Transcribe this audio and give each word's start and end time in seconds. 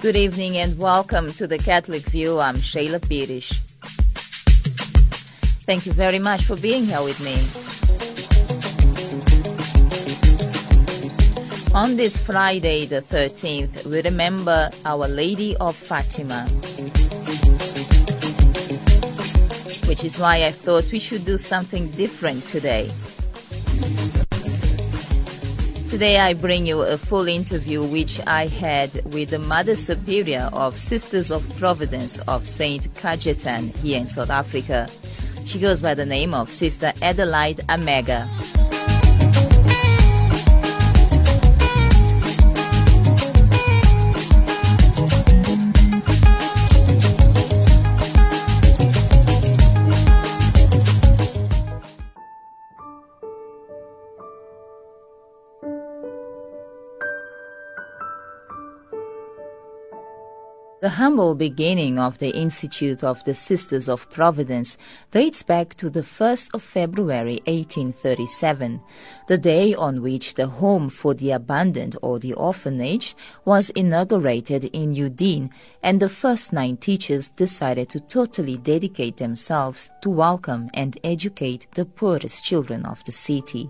Good 0.00 0.16
evening 0.16 0.56
and 0.58 0.78
welcome 0.78 1.32
to 1.32 1.48
the 1.48 1.58
Catholic 1.58 2.02
View. 2.02 2.38
I'm 2.38 2.54
Shayla 2.58 3.00
Pirish. 3.00 3.58
Thank 5.66 5.86
you 5.86 5.92
very 5.92 6.20
much 6.20 6.44
for 6.44 6.54
being 6.54 6.86
here 6.86 7.02
with 7.02 7.18
me. 7.18 7.34
On 11.74 11.96
this 11.96 12.16
Friday, 12.16 12.86
the 12.86 13.02
13th, 13.02 13.86
we 13.86 14.00
remember 14.02 14.70
Our 14.84 15.08
Lady 15.08 15.56
of 15.56 15.74
Fatima. 15.74 16.44
Which 19.88 20.04
is 20.04 20.16
why 20.16 20.44
I 20.44 20.52
thought 20.52 20.92
we 20.92 21.00
should 21.00 21.24
do 21.24 21.36
something 21.36 21.90
different 21.90 22.46
today. 22.46 22.92
Today 25.90 26.18
I 26.18 26.34
bring 26.34 26.66
you 26.66 26.82
a 26.82 26.98
full 26.98 27.26
interview 27.26 27.82
which 27.82 28.20
I 28.26 28.46
had 28.46 29.02
with 29.06 29.30
the 29.30 29.38
Mother 29.38 29.74
Superior 29.74 30.50
of 30.52 30.78
Sisters 30.78 31.30
of 31.30 31.48
Providence 31.56 32.18
of 32.28 32.46
St. 32.46 32.92
Cajetan 32.92 33.74
here 33.76 33.98
in 33.98 34.06
South 34.06 34.28
Africa. 34.28 34.90
She 35.46 35.58
goes 35.58 35.80
by 35.80 35.94
the 35.94 36.04
name 36.04 36.34
of 36.34 36.50
Sister 36.50 36.92
Adelaide 37.00 37.60
Amega. 37.70 38.28
The 60.80 60.90
humble 60.90 61.34
beginning 61.34 61.98
of 61.98 62.18
the 62.18 62.30
Institute 62.30 63.02
of 63.02 63.24
the 63.24 63.34
Sisters 63.34 63.88
of 63.88 64.08
Providence 64.10 64.78
dates 65.10 65.42
back 65.42 65.74
to 65.74 65.90
the 65.90 66.02
1st 66.02 66.50
of 66.54 66.62
February 66.62 67.40
1837, 67.46 68.80
the 69.26 69.38
day 69.38 69.74
on 69.74 70.02
which 70.02 70.34
the 70.34 70.46
Home 70.46 70.88
for 70.88 71.14
the 71.14 71.32
Abandoned 71.32 71.96
or 72.00 72.20
the 72.20 72.32
Orphanage 72.34 73.16
was 73.44 73.70
inaugurated 73.70 74.66
in 74.66 74.94
Udine 74.94 75.50
and 75.82 75.98
the 75.98 76.08
first 76.08 76.52
nine 76.52 76.76
teachers 76.76 77.30
decided 77.30 77.88
to 77.88 77.98
totally 77.98 78.56
dedicate 78.56 79.16
themselves 79.16 79.90
to 80.02 80.10
welcome 80.10 80.70
and 80.74 80.96
educate 81.02 81.66
the 81.74 81.86
poorest 81.86 82.44
children 82.44 82.86
of 82.86 83.02
the 83.02 83.10
city. 83.10 83.68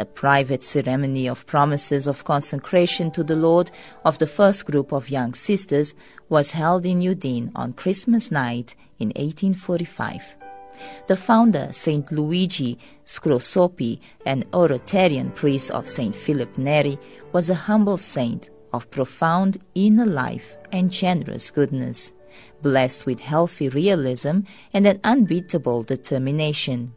A 0.00 0.04
private 0.04 0.62
ceremony 0.62 1.28
of 1.28 1.44
promises 1.46 2.06
of 2.06 2.24
consecration 2.24 3.10
to 3.10 3.24
the 3.24 3.34
Lord 3.34 3.72
of 4.04 4.18
the 4.18 4.28
first 4.28 4.64
group 4.64 4.92
of 4.92 5.10
young 5.10 5.34
sisters 5.34 5.92
was 6.28 6.52
held 6.52 6.86
in 6.86 7.00
Udine 7.00 7.50
on 7.56 7.72
Christmas 7.72 8.30
night 8.30 8.76
in 9.00 9.08
1845. 9.08 10.22
The 11.08 11.16
founder, 11.16 11.70
Saint 11.72 12.12
Luigi 12.12 12.78
Scrosoppi, 13.04 14.00
an 14.24 14.44
Oratorian 14.54 15.32
priest 15.32 15.72
of 15.72 15.88
Saint 15.88 16.14
Philip 16.14 16.56
Neri, 16.56 16.96
was 17.32 17.48
a 17.48 17.54
humble 17.54 17.98
saint 17.98 18.50
of 18.72 18.90
profound 18.92 19.58
inner 19.74 20.06
life 20.06 20.56
and 20.70 20.92
generous 20.92 21.50
goodness, 21.50 22.12
blessed 22.62 23.06
with 23.06 23.18
healthy 23.18 23.68
realism 23.68 24.40
and 24.72 24.86
an 24.86 25.00
unbeatable 25.02 25.82
determination. 25.82 26.94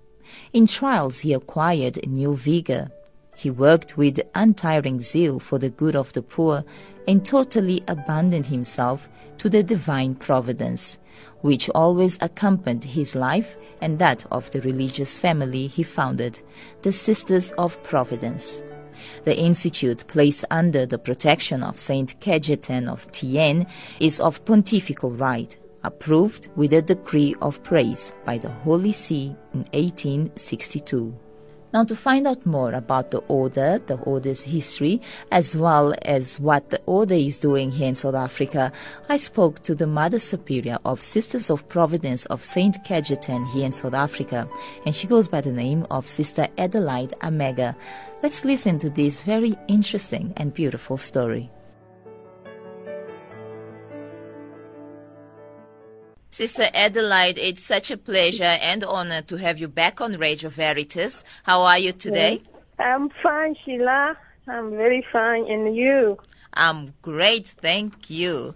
In 0.54 0.68
trials, 0.68 1.20
he 1.20 1.34
acquired 1.34 2.06
new 2.08 2.36
vigor. 2.36 2.92
He 3.36 3.50
worked 3.50 3.98
with 3.98 4.22
untiring 4.36 5.00
zeal 5.00 5.40
for 5.40 5.58
the 5.58 5.70
good 5.70 5.96
of 5.96 6.14
the 6.14 6.22
poor 6.22 6.64
and 7.08 7.26
totally 7.26 7.84
abandoned 7.88 8.46
himself 8.46 9.09
to 9.40 9.50
the 9.50 9.64
divine 9.64 10.16
providence, 10.16 11.00
which 11.42 11.69
always 11.72 12.18
accompanied 12.22 12.84
his 12.84 13.16
life 13.16 13.58
and 13.81 13.97
that 14.00 14.25
of 14.31 14.52
the 14.52 14.62
religious 14.62 15.18
family 15.18 15.68
he 15.68 15.84
founded, 15.84 16.42
the 16.84 16.92
Sisters 16.92 17.52
of 17.58 17.81
Providence. 17.84 18.62
The 19.24 19.36
institute, 19.36 20.06
placed 20.08 20.46
under 20.52 20.86
the 20.86 21.00
protection 21.00 21.63
of 21.63 21.80
Saint 21.80 22.19
Cajetan 22.19 22.88
of 22.88 23.12
Thiene, 23.12 23.68
is 24.00 24.19
of 24.19 24.46
pontifical 24.46 25.09
right 25.09 25.58
approved 25.84 26.50
with 26.56 26.74
a 26.74 26.81
decree 26.81 27.36
of 27.42 27.62
praise 27.64 28.14
by 28.25 28.38
the 28.38 28.50
Holy 28.50 28.92
See 28.92 29.36
in 29.53 29.66
1862. 29.74 31.14
Now, 31.74 31.86
to 31.86 31.96
find 31.96 32.28
out 32.28 32.46
more 32.46 32.74
about 32.74 33.12
the 33.12 33.19
order, 33.30 33.80
the 33.86 33.96
order's 34.00 34.42
history, 34.42 35.02
as 35.31 35.56
well 35.56 35.94
as 36.02 36.38
what 36.38 36.69
the 36.69 36.81
order 36.86 37.16
is 37.16 37.40
doing 37.40 37.72
here 37.72 37.88
in 37.88 37.96
South 37.96 38.16
Africa, 38.16 38.74
I 39.08 39.16
spoke 39.16 39.64
to 39.64 39.74
the 39.74 39.88
Mother 39.88 40.19
Superior 40.19 40.80
of 40.84 41.02
Sisters 41.02 41.50
of 41.50 41.68
Providence 41.69 42.25
of 42.25 42.44
St. 42.44 42.75
Cajetan 42.84 43.50
here 43.52 43.66
in 43.66 43.72
South 43.72 43.94
Africa, 43.94 44.50
and 44.86 44.94
she 44.94 45.08
goes 45.08 45.30
by 45.30 45.40
the 45.40 45.53
name 45.53 45.88
of 45.90 46.08
Sister 46.08 46.50
Adelaide 46.58 47.13
Amega. 47.22 47.74
Let's 48.22 48.44
listen 48.44 48.78
to 48.80 48.90
this 48.90 49.22
very 49.22 49.58
interesting 49.69 50.34
and 50.36 50.53
beautiful 50.53 50.98
story. 50.98 51.50
Sister 56.31 56.68
Adelaide, 56.74 57.38
it's 57.38 57.62
such 57.62 57.92
a 57.92 57.97
pleasure 57.97 58.44
and 58.62 58.86
honor 58.86 59.22
to 59.24 59.36
have 59.36 59.59
you 59.59 59.68
back 59.68 60.00
on 60.00 60.18
Radio 60.18 60.50
Veritas. 60.50 61.25
How 61.44 61.62
are 61.64 61.78
you 61.78 61.92
today? 61.92 62.42
I'm 62.80 63.09
fine, 63.22 63.56
Sheila. 63.66 64.18
I'm 64.47 64.72
very 64.72 65.06
fine. 65.12 65.46
And 65.52 65.75
you? 65.75 66.18
I'm 66.53 66.94
great, 67.02 67.47
thank 67.47 68.09
you. 68.09 68.56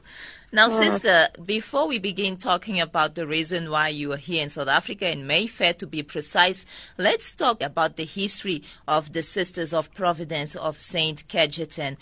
Now, 0.53 0.67
Oh. 0.69 0.81
sister, 0.81 1.27
before 1.45 1.85
we 1.85 1.99
begin 1.99 2.37
talking 2.37 2.79
about 2.79 3.15
the 3.15 3.27
reason 3.27 3.69
why 3.69 3.89
you 3.89 4.13
are 4.13 4.17
here 4.17 4.41
in 4.41 4.49
South 4.49 4.69
Africa, 4.69 5.11
in 5.11 5.27
Mayfair 5.27 5.73
to 5.73 5.85
be 5.85 6.01
precise, 6.01 6.65
let's 6.97 7.35
talk 7.35 7.61
about 7.61 7.97
the 7.97 8.05
history 8.05 8.63
of 8.87 9.11
the 9.11 9.21
Sisters 9.21 9.73
of 9.73 9.93
Providence 9.93 10.55
of 10.55 10.79
Saint 10.79 11.27
Cajetan. 11.27 11.97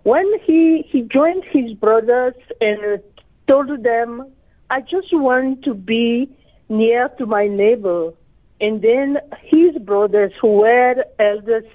When 0.01 0.25
he, 0.43 0.87
he 0.89 1.03
joined 1.03 1.43
his 1.51 1.73
brothers 1.73 2.33
and 2.59 3.03
told 3.47 3.83
them, 3.83 4.31
I 4.71 4.81
just 4.81 5.13
want 5.13 5.63
to 5.65 5.75
be 5.75 6.27
near 6.67 7.09
to 7.19 7.27
my 7.27 7.45
neighbor. 7.45 8.09
And 8.59 8.81
then 8.81 9.17
his 9.39 9.77
brothers 9.83 10.31
who 10.41 10.61
were 10.61 10.95
elders, 11.19 11.65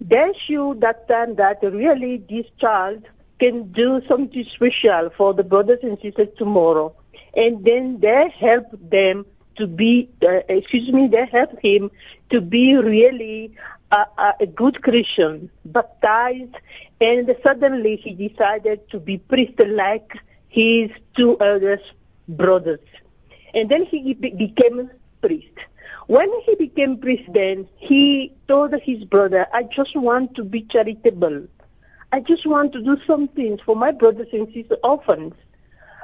they 0.00 0.32
showed 0.48 0.80
that 0.80 1.06
time 1.06 1.36
that 1.36 1.62
really 1.62 2.24
this 2.28 2.46
child 2.60 3.04
can 3.40 3.72
do 3.72 4.00
something 4.08 4.44
special 4.54 5.10
for 5.16 5.34
the 5.34 5.42
brothers 5.42 5.80
and 5.82 5.98
sisters 6.02 6.28
tomorrow. 6.38 6.94
And 7.34 7.64
then 7.64 7.98
they 8.00 8.32
help 8.38 8.66
them 8.90 9.24
to 9.56 9.66
be, 9.66 10.08
uh, 10.22 10.40
excuse 10.48 10.92
me, 10.92 11.08
they 11.10 11.26
help 11.30 11.50
him 11.62 11.90
to 12.30 12.40
be 12.40 12.74
really 12.76 13.54
a, 13.92 14.32
a, 14.40 14.46
good 14.46 14.82
Christian, 14.82 15.50
baptized, 15.64 16.54
and 17.00 17.28
suddenly 17.42 18.00
he 18.02 18.28
decided 18.28 18.88
to 18.90 19.00
be 19.00 19.18
priest 19.18 19.58
like 19.58 20.12
his 20.48 20.90
two 21.16 21.36
eldest 21.40 21.84
brothers. 22.28 22.80
And 23.54 23.68
then 23.68 23.84
he 23.90 24.14
be- 24.14 24.30
became 24.30 24.90
priest. 25.20 25.56
When 26.06 26.28
he 26.44 26.54
became 26.56 26.98
priest, 26.98 27.28
then 27.32 27.68
he 27.78 28.32
told 28.48 28.74
his 28.84 29.04
brother, 29.04 29.46
I 29.52 29.62
just 29.64 29.96
want 29.96 30.34
to 30.36 30.44
be 30.44 30.66
charitable. 30.70 31.46
I 32.12 32.20
just 32.20 32.46
want 32.46 32.72
to 32.72 32.82
do 32.82 32.96
some 33.06 33.28
things 33.28 33.60
for 33.64 33.76
my 33.76 33.92
brothers 33.92 34.28
and 34.32 34.46
sisters, 34.48 34.78
orphans. 34.82 35.34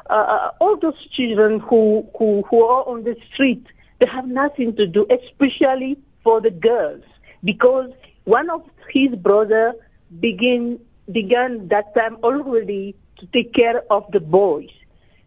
Uh, 0.09 0.51
all 0.61 0.77
those 0.81 0.95
children 1.11 1.59
who, 1.59 2.07
who, 2.17 2.43
who 2.49 2.63
are 2.63 2.89
on 2.89 3.03
the 3.03 3.17
street, 3.33 3.67
they 3.99 4.07
have 4.07 4.27
nothing 4.29 4.77
to 4.77 4.87
do, 4.87 5.07
especially 5.11 5.99
for 6.23 6.41
the 6.41 6.51
girls, 6.51 7.03
because 7.43 7.91
one 8.25 8.51
of 8.51 8.63
his 8.93 9.15
brother 9.17 9.75
began 10.21 10.79
began 11.13 11.69
that 11.69 11.95
time 11.95 12.17
already 12.23 12.95
to 13.19 13.27
take 13.27 13.55
care 13.55 13.83
of 13.91 14.05
the 14.13 14.21
boys. 14.21 14.71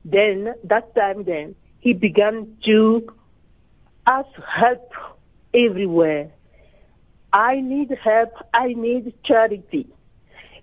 Then, 0.06 0.54
that 0.64 0.94
time 0.96 1.24
then, 1.24 1.56
he 1.80 1.94
began 1.94 2.58
to 2.66 3.08
ask 4.06 4.30
help 4.46 4.92
everywhere. 5.54 6.32
I 7.32 7.62
need 7.62 7.92
help. 8.04 8.34
I 8.54 8.74
need 8.74 9.14
charity. 9.24 9.88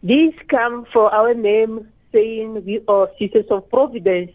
These 0.06 0.34
come 0.48 0.86
for 0.92 1.12
our 1.12 1.34
name 1.34 1.88
saying 2.12 2.64
we 2.64 2.80
are 2.86 3.10
Sisters 3.18 3.46
of 3.50 3.68
Providence, 3.68 4.30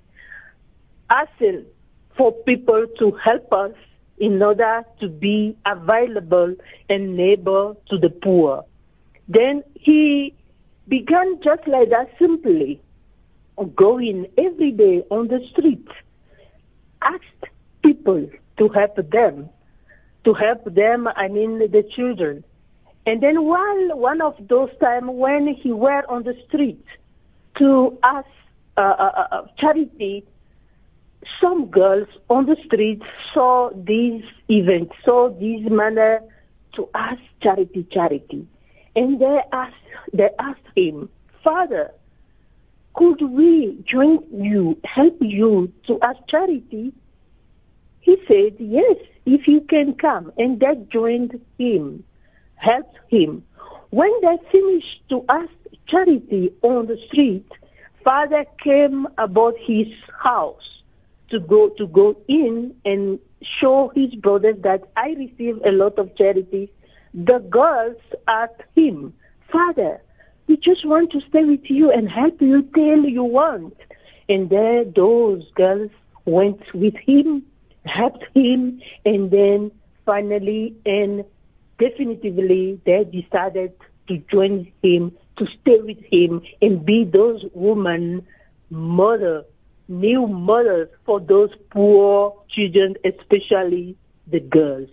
asking 1.09 1.63
for 2.17 2.33
people 2.43 2.87
to 2.99 3.11
help 3.11 3.53
us 3.53 3.71
in 4.17 4.41
order 4.43 4.83
to 4.99 5.07
be 5.07 5.55
available 5.65 6.57
and 6.89 7.15
neighbor 7.15 7.73
to 7.89 7.97
the 7.97 8.09
poor. 8.09 8.65
Then 9.29 9.63
he 9.75 10.35
began 10.89 11.39
just 11.41 11.65
like 11.65 11.89
that 11.91 12.09
simply 12.19 12.81
going 13.73 14.27
every 14.37 14.71
day 14.71 15.03
on 15.09 15.29
the 15.29 15.39
street, 15.51 15.87
asked 17.01 17.45
people 17.81 18.29
to 18.57 18.67
help 18.67 18.97
them, 19.09 19.49
to 20.25 20.33
help 20.33 20.65
them, 20.65 21.07
I 21.15 21.29
mean 21.29 21.59
the 21.59 21.83
children. 21.95 22.43
And 23.05 23.21
then 23.21 23.43
while 23.45 23.97
one 23.97 24.21
of 24.21 24.35
those 24.47 24.69
times 24.79 25.07
when 25.09 25.47
he 25.47 25.71
were 25.71 26.03
on 26.09 26.23
the 26.23 26.35
street 26.47 26.83
to 27.57 27.97
ask 28.03 28.27
uh, 28.77 28.81
uh, 28.81 29.11
uh, 29.17 29.35
uh 29.35 29.47
charity, 29.57 30.25
some 31.41 31.67
girls 31.67 32.07
on 32.29 32.45
the 32.45 32.55
street 32.65 33.01
saw 33.33 33.69
this 33.73 34.23
event, 34.49 34.91
saw 35.03 35.29
this 35.29 35.69
manner 35.69 36.21
to 36.75 36.87
ask 36.93 37.21
charity, 37.41 37.85
charity. 37.91 38.47
And 38.95 39.19
they 39.19 39.39
asked, 39.51 39.75
they 40.13 40.29
asked 40.39 40.59
him, 40.75 41.09
Father, 41.43 41.91
could 42.93 43.21
we 43.21 43.83
join 43.89 44.19
you, 44.31 44.77
help 44.83 45.17
you 45.21 45.71
to 45.87 45.99
ask 46.01 46.19
charity? 46.27 46.93
He 48.01 48.17
said, 48.27 48.57
yes, 48.59 48.97
if 49.25 49.47
you 49.47 49.61
can 49.61 49.93
come. 49.93 50.31
And 50.37 50.59
they 50.59 50.75
joined 50.91 51.39
him, 51.57 52.03
helped 52.61 52.97
him. 53.09 53.43
When 53.89 54.11
they 54.21 54.37
finished 54.51 55.01
to 55.09 55.25
ask 55.27 55.51
charity 55.87 56.53
on 56.61 56.87
the 56.87 56.97
street, 57.07 57.45
Father 58.03 58.45
came 58.63 59.07
about 59.17 59.55
his 59.59 59.87
house 60.23 60.81
to 61.29 61.39
go 61.39 61.69
to 61.77 61.87
go 61.87 62.15
in 62.27 62.73
and 62.85 63.19
show 63.59 63.91
his 63.95 64.13
brothers 64.15 64.55
that 64.63 64.83
I 64.95 65.09
receive 65.17 65.59
a 65.65 65.71
lot 65.71 65.97
of 65.97 66.15
charity. 66.15 66.71
The 67.13 67.39
girls 67.49 67.97
asked 68.27 68.63
him, 68.75 69.13
Father, 69.51 70.01
we 70.47 70.57
just 70.57 70.85
want 70.85 71.11
to 71.11 71.19
stay 71.29 71.43
with 71.43 71.69
you 71.69 71.91
and 71.91 72.09
help 72.09 72.41
you 72.41 72.63
till 72.73 73.05
you 73.05 73.23
want. 73.23 73.75
And 74.29 74.49
there 74.49 74.85
those 74.85 75.43
girls 75.55 75.91
went 76.25 76.61
with 76.73 76.95
him, 76.95 77.43
helped 77.85 78.25
him, 78.33 78.81
and 79.05 79.31
then 79.31 79.71
finally 80.05 80.75
and 80.85 81.25
definitively 81.81 82.79
they 82.85 83.03
decided 83.03 83.73
to 84.07 84.17
join 84.31 84.71
him, 84.83 85.11
to 85.37 85.45
stay 85.61 85.79
with 85.81 85.97
him 86.11 86.41
and 86.61 86.85
be 86.85 87.03
those 87.03 87.43
women 87.53 88.25
mother 88.69 89.43
new 89.91 90.25
mothers 90.25 90.87
for 91.05 91.19
those 91.19 91.49
poor 91.71 92.33
children, 92.49 92.95
especially 93.03 93.95
the 94.31 94.39
girls. 94.39 94.89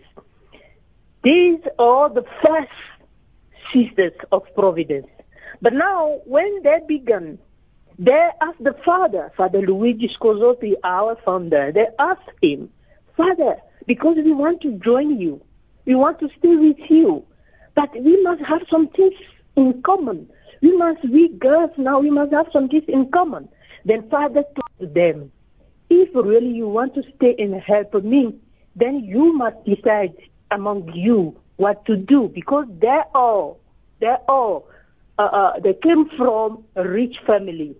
These 1.23 1.61
are 1.79 2.13
the 2.13 2.25
first 2.43 2.73
sisters 3.73 4.13
of 4.33 4.43
Providence. 4.55 5.07
But 5.63 5.73
now, 5.75 6.21
when 6.25 6.63
they 6.63 6.79
began, 6.87 7.39
they 7.99 8.29
asked 8.41 8.63
the 8.63 8.75
father, 8.85 9.33
Father 9.37 9.61
Luigi 9.61 10.11
Scosotti, 10.21 10.75
our 10.85 11.17
founder, 11.25 11.73
they 11.73 11.87
asked 11.99 12.31
him, 12.43 12.71
Father, 13.17 13.57
because 13.87 14.17
we 14.17 14.33
want 14.33 14.61
to 14.63 14.79
join 14.85 15.19
you, 15.19 15.41
we 15.89 15.95
want 15.95 16.21
to 16.21 16.29
stay 16.39 16.55
with 16.55 16.77
you, 16.91 17.25
but 17.75 17.89
we 17.95 18.23
must 18.23 18.43
have 18.43 18.61
some 18.71 18.89
things 18.89 19.15
in 19.57 19.83
common. 19.87 20.29
We 20.61 20.77
must, 20.77 20.99
we 21.09 21.29
girls 21.29 21.71
now, 21.79 21.99
we 21.99 22.11
must 22.11 22.31
have 22.33 22.47
some 22.53 22.69
things 22.69 22.85
in 22.89 23.11
common. 23.11 23.49
Then 23.87 24.07
Father 24.11 24.45
told 24.55 24.95
them, 24.95 25.33
if 25.89 26.11
really 26.15 26.51
you 26.51 26.69
want 26.69 26.95
to 26.97 27.03
stay 27.17 27.35
and 27.39 27.55
help 27.55 27.95
me, 28.05 28.39
then 28.77 29.03
you 29.03 29.35
must 29.35 29.57
decide 29.65 30.15
among 30.51 30.93
you 30.93 31.35
what 31.57 31.87
to 31.87 31.97
do 31.97 32.31
because 32.35 32.67
they're 32.83 33.07
all, 33.15 33.59
they're 34.01 34.21
all, 34.29 34.69
uh, 35.19 35.23
uh, 35.23 35.53
they 35.61 35.73
came 35.73 36.11
from 36.19 36.65
a 36.77 36.87
rich 36.87 37.17
family. 37.27 37.75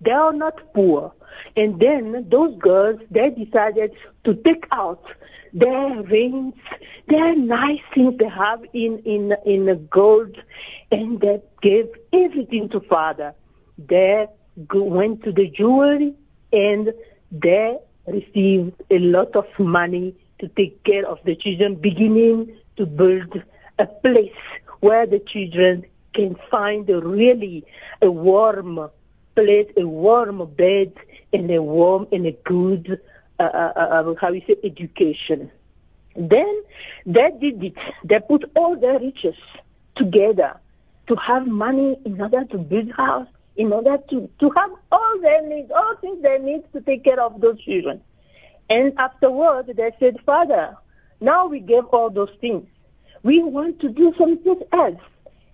They 0.00 0.12
are 0.12 0.32
not 0.32 0.72
poor. 0.72 1.12
And 1.56 1.78
then 1.78 2.26
those 2.30 2.58
girls, 2.58 3.00
they 3.10 3.28
decided 3.28 3.92
to 4.24 4.34
take 4.34 4.64
out 4.72 5.04
their 5.54 6.02
rings, 6.02 6.54
their 7.08 7.36
nice 7.36 7.80
things 7.94 8.14
they 8.18 8.28
have 8.28 8.64
in, 8.74 9.00
in, 9.04 9.32
in 9.46 9.88
gold, 9.90 10.36
and 10.90 11.20
they 11.20 11.40
gave 11.62 11.86
everything 12.12 12.68
to 12.70 12.80
Father. 12.80 13.32
They 13.78 14.26
went 14.72 15.22
to 15.24 15.32
the 15.32 15.48
jewelry 15.48 16.14
and 16.52 16.92
they 17.30 17.76
received 18.06 18.74
a 18.90 18.98
lot 18.98 19.34
of 19.36 19.46
money 19.58 20.14
to 20.40 20.48
take 20.48 20.82
care 20.84 21.06
of 21.08 21.18
the 21.24 21.36
children, 21.36 21.76
beginning 21.76 22.56
to 22.76 22.86
build 22.86 23.34
a 23.78 23.86
place 23.86 24.30
where 24.80 25.06
the 25.06 25.20
children 25.32 25.84
can 26.14 26.36
find 26.50 26.88
a 26.90 27.00
really 27.00 27.64
a 28.02 28.10
warm 28.10 28.88
place, 29.34 29.68
a 29.76 29.86
warm 29.86 30.38
bed, 30.56 30.92
and 31.32 31.50
a 31.50 31.62
warm 31.62 32.06
and 32.12 32.26
a 32.26 32.32
good, 32.44 33.00
uh, 33.38 33.42
uh, 33.42 33.72
uh, 33.76 33.80
uh 33.80 34.14
how 34.20 34.30
you 34.30 34.42
say, 34.46 34.56
education. 34.64 35.50
Then 36.16 36.62
they 37.06 37.28
did 37.40 37.62
it. 37.62 37.74
They 38.04 38.20
put 38.26 38.44
all 38.54 38.78
their 38.78 39.00
riches 39.00 39.34
together 39.96 40.60
to 41.08 41.16
have 41.16 41.46
money 41.46 41.96
in 42.04 42.20
order 42.20 42.44
to 42.44 42.58
build 42.58 42.90
house, 42.96 43.28
in 43.56 43.72
order 43.72 43.98
to, 44.10 44.28
to 44.40 44.50
have 44.56 44.70
all 44.90 45.18
their 45.20 45.46
needs, 45.46 45.70
all 45.74 45.94
things 46.00 46.22
they 46.22 46.38
need 46.38 46.62
to 46.72 46.80
take 46.80 47.04
care 47.04 47.20
of 47.20 47.40
those 47.40 47.62
children. 47.62 48.00
And 48.70 48.92
afterwards, 48.98 49.68
they 49.76 49.90
said, 50.00 50.16
Father, 50.24 50.76
now 51.20 51.46
we 51.46 51.60
gave 51.60 51.84
all 51.92 52.10
those 52.10 52.30
things. 52.40 52.66
We 53.22 53.42
want 53.42 53.80
to 53.80 53.88
do 53.88 54.12
something 54.18 54.60
else. 54.72 55.00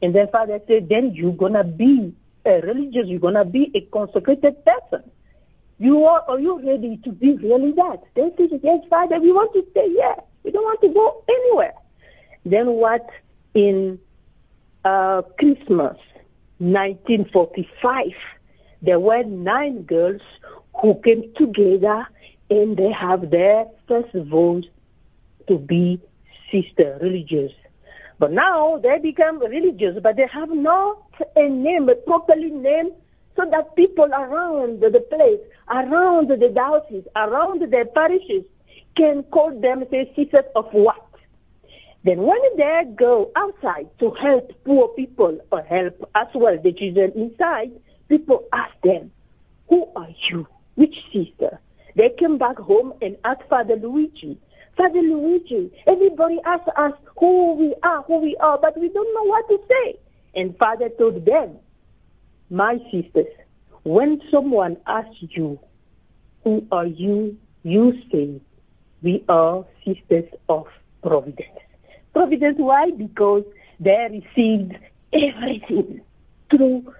And 0.02 0.14
then 0.14 0.28
Father 0.32 0.60
said, 0.66 0.88
then 0.88 1.12
you're 1.14 1.32
going 1.32 1.52
to 1.54 1.64
be 1.64 2.14
a 2.46 2.60
religious, 2.60 3.06
you're 3.06 3.20
going 3.20 3.34
to 3.34 3.44
be 3.44 3.70
a 3.74 3.80
consecrated 3.92 4.56
person. 4.64 5.10
You 5.80 6.04
are, 6.04 6.22
are 6.28 6.38
you 6.38 6.58
ready 6.58 7.00
to 7.04 7.10
be 7.10 7.38
really 7.38 7.72
that? 7.72 8.02
They 8.14 8.28
said, 8.36 8.60
yes, 8.62 8.80
Father, 8.90 9.18
we 9.18 9.32
want 9.32 9.54
to 9.54 9.64
stay 9.70 9.88
here. 9.88 10.16
We 10.44 10.50
don't 10.50 10.62
want 10.62 10.82
to 10.82 10.88
go 10.92 11.24
anywhere. 11.26 11.72
Then 12.44 12.66
what 12.74 13.08
in 13.54 13.98
uh, 14.84 15.22
Christmas 15.38 15.96
1945, 16.58 18.08
there 18.82 19.00
were 19.00 19.22
nine 19.24 19.84
girls 19.84 20.20
who 20.82 21.00
came 21.02 21.32
together 21.38 22.06
and 22.50 22.76
they 22.76 22.92
have 22.92 23.30
their 23.30 23.64
first 23.88 24.12
vote 24.28 24.66
to 25.48 25.56
be 25.56 25.98
sister 26.52 26.98
religious. 27.00 27.52
But 28.18 28.32
now 28.32 28.78
they 28.82 28.98
become 29.02 29.40
religious, 29.40 29.96
but 30.02 30.16
they 30.16 30.26
have 30.30 30.50
not 30.50 30.98
a 31.36 31.48
name, 31.48 31.88
a 31.88 31.94
properly 31.94 32.50
name, 32.50 32.90
so 33.36 33.48
that 33.50 33.74
people 33.76 34.04
around 34.12 34.80
the 34.80 35.00
place, 35.08 35.40
around 35.70 36.28
the 36.28 36.48
diocese, 36.54 37.04
around 37.16 37.62
their 37.70 37.86
parishes 37.86 38.44
can 38.96 39.22
call 39.24 39.58
them, 39.60 39.84
say, 39.90 40.12
sisters 40.16 40.44
of 40.56 40.66
what? 40.72 41.06
Then 42.04 42.18
when 42.18 42.40
they 42.56 42.82
go 42.96 43.30
outside 43.36 43.88
to 43.98 44.10
help 44.12 44.52
poor 44.64 44.88
people 44.88 45.38
or 45.52 45.62
help 45.62 46.10
as 46.14 46.28
well 46.34 46.56
the 46.62 46.72
children 46.72 47.12
inside, 47.14 47.72
people 48.08 48.44
ask 48.52 48.74
them, 48.82 49.10
who 49.68 49.86
are 49.96 50.08
you? 50.30 50.46
Which 50.76 50.94
sister? 51.12 51.60
They 51.96 52.10
came 52.18 52.38
back 52.38 52.58
home 52.58 52.94
and 53.02 53.16
asked 53.24 53.42
Father 53.48 53.76
Luigi. 53.76 54.38
Father 54.76 55.02
Luigi, 55.02 55.70
everybody 55.86 56.38
asks 56.46 56.68
us 56.76 56.92
who 57.18 57.54
we 57.54 57.74
are, 57.82 58.02
who 58.02 58.18
we 58.20 58.36
are, 58.40 58.58
but 58.58 58.78
we 58.80 58.88
don't 58.88 59.14
know 59.14 59.24
what 59.24 59.46
to 59.48 59.58
say. 59.68 59.98
And 60.34 60.56
Father 60.56 60.88
told 60.88 61.24
them, 61.26 61.56
my 62.48 62.78
sisters, 62.90 63.26
when 63.84 64.20
someone 64.30 64.76
asks 64.86 65.16
you, 65.20 65.58
who 66.44 66.66
are 66.72 66.86
you? 66.86 67.36
You 67.62 67.92
say, 68.10 68.40
we 69.02 69.24
are 69.28 69.64
sisters 69.84 70.30
of 70.48 70.66
providence. 71.02 71.58
Providence, 72.12 72.56
why? 72.58 72.90
Because 72.90 73.44
they 73.78 74.08
received 74.10 74.74
everything 75.12 76.00
through 76.50 76.92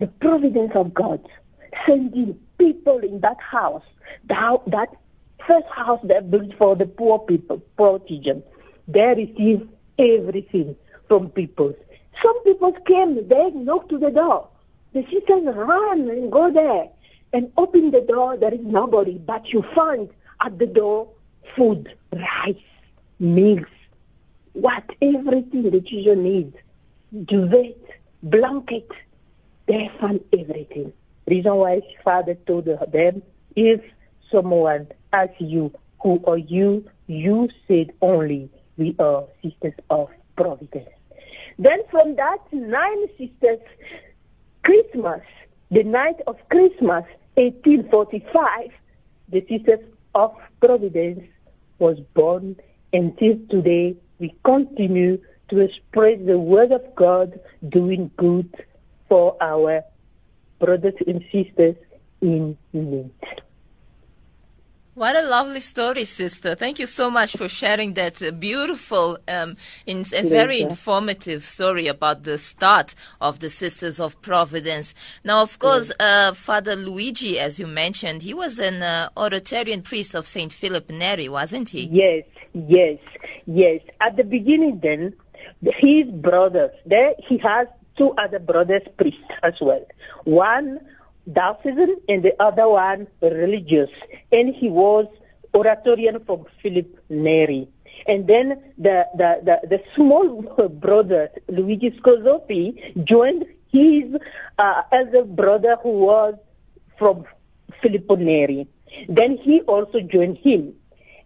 the 0.00 0.06
providence 0.06 0.72
of 0.74 0.92
God, 0.92 1.20
sending 1.86 2.38
people 2.58 2.98
in 2.98 3.20
that 3.20 3.38
house, 3.40 3.84
that, 4.28 4.88
first 5.46 5.66
house 5.74 6.00
they 6.04 6.20
built 6.20 6.52
for 6.58 6.76
the 6.76 6.86
poor 6.86 7.18
people, 7.20 7.62
poor. 7.76 8.00
They 8.88 9.14
received 9.16 9.68
everything 9.98 10.76
from 11.08 11.28
people, 11.30 11.74
Some 12.22 12.44
people 12.44 12.72
came, 12.86 13.28
they 13.28 13.50
knocked 13.54 13.90
to 13.90 13.98
the 13.98 14.10
door. 14.10 14.48
The 14.94 15.02
sisters 15.04 15.44
run 15.54 16.08
and 16.10 16.30
go 16.30 16.50
there 16.52 16.88
and 17.32 17.50
open 17.56 17.90
the 17.90 18.00
door. 18.00 18.36
There 18.36 18.52
is 18.52 18.60
nobody, 18.62 19.18
but 19.18 19.48
you 19.48 19.62
find 19.74 20.08
at 20.44 20.58
the 20.58 20.66
door 20.66 21.08
food, 21.56 21.88
rice, 22.12 22.56
milk, 23.18 23.66
what 24.52 24.84
everything 25.00 25.62
the 25.62 25.80
children 25.80 26.24
need, 26.24 26.52
duvet, 27.26 27.78
blanket. 28.22 28.88
They 29.66 29.90
find 30.00 30.20
everything. 30.38 30.92
Reason 31.26 31.54
why 31.54 31.80
father 32.04 32.34
told 32.46 32.66
them, 32.66 33.22
if 33.56 33.80
someone 34.30 34.88
asks 35.12 35.36
you, 35.38 35.72
who 36.02 36.22
are 36.26 36.38
you? 36.38 36.84
You 37.06 37.48
said 37.68 37.92
only, 38.02 38.50
we 38.76 38.96
are 38.98 39.24
sisters 39.42 39.74
of 39.88 40.08
providence. 40.36 40.88
Then 41.58 41.78
from 41.90 42.16
that 42.16 42.38
nine 42.52 43.06
sisters, 43.16 43.60
Christmas, 44.64 45.22
the 45.70 45.82
night 45.82 46.20
of 46.26 46.36
Christmas, 46.50 47.04
1845, 47.34 48.70
the 49.30 49.40
Sisters 49.48 49.80
of 50.14 50.34
Providence 50.60 51.24
was 51.78 51.98
born. 52.14 52.56
Until 52.92 53.38
today, 53.50 53.96
we 54.18 54.34
continue 54.44 55.18
to 55.48 55.68
spread 55.76 56.26
the 56.26 56.38
word 56.38 56.72
of 56.72 56.82
God, 56.94 57.40
doing 57.68 58.10
good 58.16 58.54
for 59.08 59.36
our 59.42 59.82
brothers 60.60 60.94
and 61.06 61.24
sisters 61.32 61.76
in 62.20 62.56
need. 62.72 63.10
What 64.94 65.16
a 65.16 65.22
lovely 65.26 65.60
story, 65.60 66.04
sister. 66.04 66.54
Thank 66.54 66.78
you 66.78 66.86
so 66.86 67.10
much 67.10 67.34
for 67.34 67.48
sharing 67.48 67.94
that 67.94 68.22
uh, 68.22 68.30
beautiful 68.30 69.16
um, 69.26 69.56
in, 69.86 70.04
and 70.14 70.28
very 70.28 70.60
informative 70.60 71.44
story 71.44 71.86
about 71.86 72.24
the 72.24 72.36
start 72.36 72.94
of 73.18 73.38
the 73.38 73.48
Sisters 73.48 73.98
of 73.98 74.20
Providence. 74.20 74.94
Now, 75.24 75.40
of 75.40 75.58
course, 75.58 75.92
uh, 75.98 76.34
Father 76.34 76.76
Luigi, 76.76 77.38
as 77.38 77.58
you 77.58 77.66
mentioned, 77.66 78.20
he 78.20 78.34
was 78.34 78.58
an 78.58 78.82
uh, 78.82 79.08
Oratorian 79.16 79.80
priest 79.80 80.14
of 80.14 80.26
St. 80.26 80.52
Philip 80.52 80.90
Neri, 80.90 81.26
wasn't 81.26 81.70
he? 81.70 81.88
Yes, 81.90 82.24
yes, 82.52 82.98
yes. 83.46 83.80
At 84.02 84.18
the 84.18 84.24
beginning, 84.24 84.80
then, 84.82 85.14
his 85.62 86.06
brothers, 86.20 86.70
there 86.84 87.14
he 87.26 87.38
has 87.38 87.66
two 87.96 88.12
other 88.22 88.38
brothers 88.38 88.82
priests 88.98 89.20
as 89.42 89.54
well. 89.58 89.84
One 90.24 90.80
diocesan 91.30 91.96
and 92.08 92.22
the 92.22 92.32
other 92.40 92.68
one 92.68 93.06
religious. 93.20 93.90
And 94.30 94.54
he 94.54 94.68
was 94.68 95.06
Oratorian 95.54 96.24
from 96.24 96.46
Philip 96.62 96.98
Neri. 97.08 97.68
And 98.06 98.26
then 98.26 98.60
the, 98.78 99.04
the, 99.16 99.40
the, 99.44 99.68
the 99.68 99.78
small 99.94 100.42
brother, 100.80 101.30
Luigi 101.48 101.90
Scozoppi, 102.00 103.04
joined 103.04 103.44
his 103.70 104.20
uh, 104.58 104.82
elder 104.92 105.24
brother 105.24 105.76
who 105.82 105.90
was 105.90 106.34
from 106.98 107.24
Filippo 107.80 108.16
Neri. 108.16 108.66
Then 109.08 109.38
he 109.42 109.60
also 109.62 110.00
joined 110.00 110.38
him. 110.38 110.74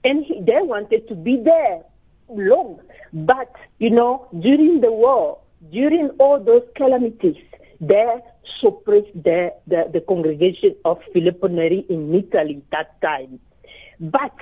And 0.05 0.25
he, 0.25 0.41
they 0.41 0.61
wanted 0.61 1.09
to 1.09 1.15
be 1.15 1.41
there 1.43 1.83
long. 2.29 2.81
But, 3.13 3.53
you 3.79 3.91
know, 3.91 4.29
during 4.41 4.81
the 4.81 4.93
war, 4.93 5.39
during 5.73 6.11
all 6.19 6.43
those 6.43 6.63
calamities, 6.77 7.37
they 7.81 8.07
suppressed 8.61 9.13
the, 9.15 9.53
the, 9.67 9.91
the 9.93 10.01
congregation 10.01 10.75
of 10.85 10.99
Filippo 11.13 11.49
Neri 11.49 11.85
in 11.89 12.15
Italy 12.15 12.63
that 12.73 13.01
time. 13.03 13.41
But 14.01 14.35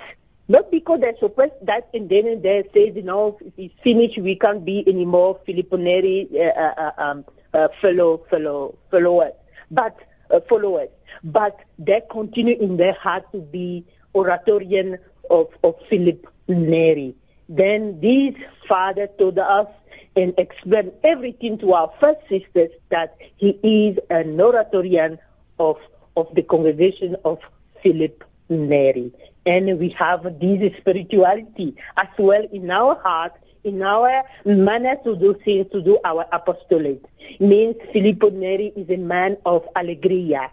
not 0.48 0.70
because 0.70 1.00
they 1.00 1.12
suppressed 1.20 1.54
that 1.62 1.88
and 1.94 2.08
then 2.08 2.40
they 2.42 2.62
said, 2.72 2.96
you 2.96 3.02
know, 3.02 3.38
it's 3.56 3.74
finished, 3.82 4.18
we 4.20 4.36
can't 4.36 4.64
be 4.64 4.84
anymore 4.86 5.40
Filippo 5.46 5.76
Neri 5.76 6.28
uh, 6.34 6.60
uh, 6.60 6.90
uh, 6.90 7.02
um, 7.02 7.24
uh, 7.54 7.68
fellow, 7.80 8.24
fellow, 8.30 8.76
followers, 8.90 9.32
but 9.70 9.96
uh, 10.30 10.40
followers. 10.48 10.88
But 11.22 11.58
they 11.78 12.02
continue 12.10 12.60
in 12.60 12.76
their 12.76 12.94
heart 12.94 13.24
to 13.32 13.38
be 13.38 13.86
Oratorian 14.14 14.98
of, 15.30 15.46
of 15.62 15.74
Philip 15.88 16.26
Neri. 16.48 17.14
Then 17.48 18.00
this 18.00 18.34
father 18.68 19.08
told 19.18 19.38
us 19.38 19.66
and 20.16 20.32
explain 20.38 20.92
everything 21.02 21.58
to 21.58 21.72
our 21.72 21.92
first 22.00 22.20
sisters 22.28 22.70
that 22.90 23.16
he 23.36 23.50
is 23.62 23.98
an 24.10 24.40
oratorian 24.40 25.18
of, 25.58 25.76
of 26.16 26.26
the 26.34 26.42
congregation 26.42 27.16
of 27.24 27.38
Philip 27.82 28.22
Neri. 28.48 29.12
And 29.46 29.78
we 29.78 29.94
have 29.98 30.22
this 30.40 30.72
spirituality 30.78 31.76
as 31.96 32.08
well 32.18 32.42
in 32.52 32.70
our 32.70 33.00
heart, 33.02 33.32
in 33.64 33.82
our 33.82 34.22
manner 34.44 34.96
to 35.04 35.16
do 35.16 35.34
things, 35.44 35.66
to 35.72 35.82
do 35.82 35.98
our 36.04 36.24
apostolate. 36.32 37.04
Means 37.40 37.76
Filippo 37.92 38.30
Neri 38.30 38.72
is 38.76 38.88
a 38.90 38.96
man 38.96 39.36
of 39.44 39.62
allegria, 39.76 40.50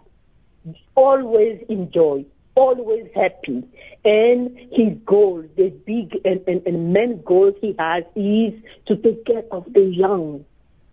always 0.94 1.60
in 1.68 1.90
joy, 1.92 2.24
always 2.54 3.06
happy. 3.14 3.64
And 4.04 4.58
his 4.70 4.98
goal, 5.06 5.44
the 5.56 5.70
big 5.86 6.18
and, 6.24 6.40
and, 6.46 6.66
and 6.66 6.92
main 6.92 7.22
goal 7.24 7.52
he 7.60 7.74
has 7.78 8.04
is 8.16 8.54
to 8.86 8.96
take 8.96 9.24
care 9.26 9.44
of 9.50 9.64
the 9.72 9.82
young, 9.82 10.44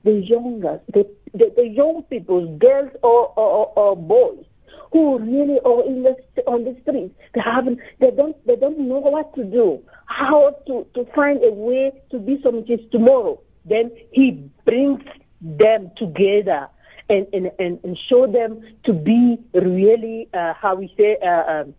the 0.03 0.11
younger, 0.11 0.79
the, 0.93 1.09
the, 1.33 1.51
the 1.55 1.67
young 1.67 2.03
people, 2.09 2.57
girls 2.57 2.91
or, 3.01 3.33
or, 3.37 3.73
or 3.75 3.95
boys 3.95 4.45
who 4.91 5.19
really 5.19 5.59
are 5.65 5.85
in 5.85 6.03
the, 6.03 6.15
on 6.47 6.63
the 6.63 6.75
streets. 6.81 7.13
They 7.33 7.41
haven't, 7.41 7.79
they 7.99 8.11
don't, 8.11 8.35
they 8.45 8.55
don't 8.55 8.79
know 8.79 8.99
what 8.99 9.33
to 9.35 9.43
do, 9.43 9.79
how 10.05 10.55
to, 10.67 10.85
to 10.95 11.05
find 11.13 11.43
a 11.43 11.51
way 11.51 11.91
to 12.11 12.19
be 12.19 12.39
something 12.43 12.87
tomorrow. 12.91 13.39
Then 13.65 13.91
he 14.11 14.49
brings 14.65 15.01
them 15.41 15.91
together 15.97 16.69
and, 17.09 17.27
and, 17.33 17.51
and, 17.59 17.79
and 17.83 17.97
show 18.09 18.31
them 18.31 18.61
to 18.85 18.93
be 18.93 19.37
really, 19.53 20.29
uh, 20.33 20.53
how 20.53 20.75
we 20.75 20.93
say, 20.97 21.17
uh, 21.25 21.61
um, 21.61 21.73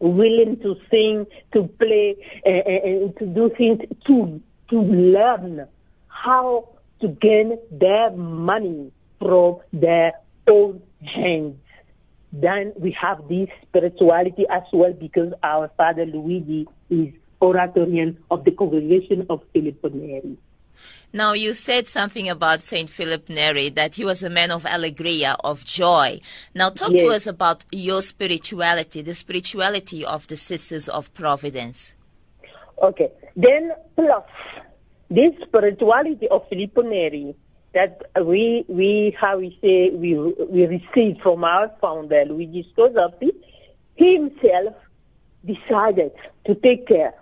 willing 0.00 0.58
to 0.62 0.74
sing, 0.90 1.26
to 1.52 1.68
play, 1.78 2.16
and, 2.44 2.66
and 2.66 3.16
to 3.18 3.26
do 3.26 3.50
things, 3.56 3.80
to, 4.06 4.40
to 4.70 4.80
learn 4.80 5.66
how 6.08 6.68
to 7.00 7.08
gain 7.08 7.58
their 7.70 8.10
money 8.12 8.92
from 9.18 9.58
their 9.72 10.12
own 10.48 10.82
hands. 11.00 11.56
Then 12.32 12.72
we 12.78 12.96
have 13.00 13.28
this 13.28 13.48
spirituality 13.62 14.44
as 14.50 14.62
well 14.72 14.92
because 14.92 15.32
our 15.42 15.70
father 15.76 16.06
Luigi 16.06 16.66
is 16.88 17.12
oratorian 17.42 18.18
of 18.30 18.44
the 18.44 18.52
congregation 18.52 19.26
of 19.28 19.42
Filippo 19.52 19.88
Neri. 19.88 20.38
Now, 21.12 21.34
you 21.34 21.52
said 21.52 21.86
something 21.86 22.28
about 22.28 22.62
St. 22.62 22.88
Philip 22.88 23.28
Neri, 23.28 23.68
that 23.70 23.96
he 23.96 24.04
was 24.04 24.22
a 24.22 24.30
man 24.30 24.50
of 24.50 24.64
allegria, 24.64 25.36
of 25.44 25.64
joy. 25.64 26.20
Now, 26.54 26.70
talk 26.70 26.92
yes. 26.92 27.02
to 27.02 27.08
us 27.08 27.26
about 27.26 27.64
your 27.70 28.00
spirituality, 28.00 29.02
the 29.02 29.12
spirituality 29.12 30.06
of 30.06 30.26
the 30.28 30.36
Sisters 30.36 30.88
of 30.88 31.12
Providence. 31.12 31.92
Okay. 32.82 33.10
Then, 33.36 33.72
plus, 33.94 34.24
this 35.10 35.34
spirituality 35.46 36.28
of 36.28 36.48
Filippo 36.48 36.80
Neri 36.80 37.36
that 37.74 38.02
we, 38.24 38.64
we, 38.68 39.16
how 39.18 39.38
we 39.38 39.58
say, 39.60 39.90
we, 39.94 40.16
we 40.16 40.66
received 40.66 41.20
from 41.22 41.44
our 41.44 41.70
founder, 41.80 42.24
Luigi 42.26 42.66
Scozoppi, 42.74 43.30
himself 43.96 44.74
decided 45.44 46.12
to 46.46 46.54
take 46.54 46.86
care, 46.86 47.14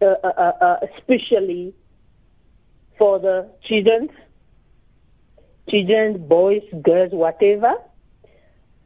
uh, 0.00 0.06
uh, 0.24 0.28
uh, 0.28 0.52
uh 0.60 0.76
especially 0.96 1.74
for 2.98 3.18
the 3.18 3.48
children, 3.64 4.10
children, 5.68 6.26
boys, 6.28 6.62
girls, 6.82 7.12
whatever. 7.12 7.74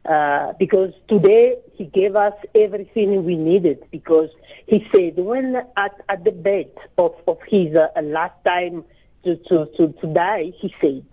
Uh, 0.07 0.53
because 0.57 0.93
today 1.09 1.55
he 1.73 1.83
gave 1.85 2.15
us 2.15 2.33
everything 2.55 3.25
we 3.25 3.35
needed 3.35 3.83
because 3.91 4.29
he 4.65 4.79
said 4.89 5.17
when 5.17 5.57
at, 5.75 5.91
at 6.07 6.23
the 6.23 6.31
bed 6.31 6.71
of, 6.97 7.13
of 7.27 7.37
his 7.49 7.75
uh, 7.75 8.01
last 8.01 8.33
time 8.45 8.85
to, 9.25 9.35
to, 9.35 9.65
to, 9.75 9.93
to 9.99 10.07
die, 10.13 10.53
he 10.61 10.73
said, 10.79 11.05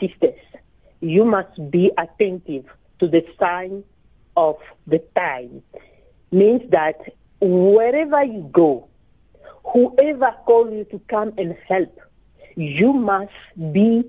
sisters, 0.00 0.38
you 1.00 1.24
must 1.24 1.70
be 1.70 1.92
attentive 1.96 2.64
to 2.98 3.06
the 3.06 3.22
sign 3.38 3.84
of 4.36 4.56
the 4.86 4.98
time. 5.14 5.62
Means 6.32 6.62
that 6.70 6.98
wherever 7.40 8.24
you 8.24 8.48
go, 8.52 8.88
whoever 9.64 10.32
calls 10.46 10.72
you 10.72 10.84
to 10.84 11.00
come 11.08 11.32
and 11.38 11.54
help, 11.68 11.96
you 12.56 12.92
must 12.92 13.32
be 13.72 14.02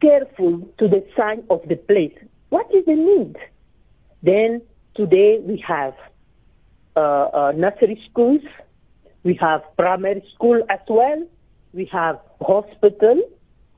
careful 0.00 0.60
to 0.78 0.88
the 0.88 1.04
sign 1.16 1.44
of 1.50 1.60
the 1.68 1.76
place. 1.76 2.16
What 2.50 2.66
is 2.74 2.84
the 2.84 2.94
need? 2.94 3.36
Then 4.22 4.62
today 4.94 5.40
we 5.42 5.62
have 5.66 5.94
uh, 6.96 7.00
uh, 7.00 7.52
nursery 7.56 8.00
schools, 8.10 8.42
we 9.22 9.34
have 9.40 9.62
primary 9.76 10.22
school 10.34 10.62
as 10.68 10.80
well, 10.88 11.26
we 11.72 11.86
have 11.86 12.20
hospital 12.40 13.20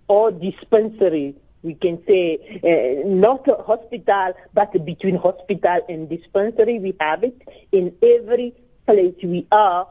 or 0.09 0.31
dispensary. 0.31 1.35
We 1.63 1.75
can 1.75 2.01
say 2.07 2.39
uh, 2.63 3.09
not 3.09 3.47
hospital, 3.67 4.35
but 4.55 4.73
between 4.85 5.17
hospital 5.17 5.81
and 5.89 6.09
dispensary, 6.09 6.79
we 6.79 6.95
have 7.01 7.25
it 7.25 7.41
in 7.73 7.93
every 8.03 8.55
place 8.87 9.15
we 9.23 9.47
are. 9.51 9.89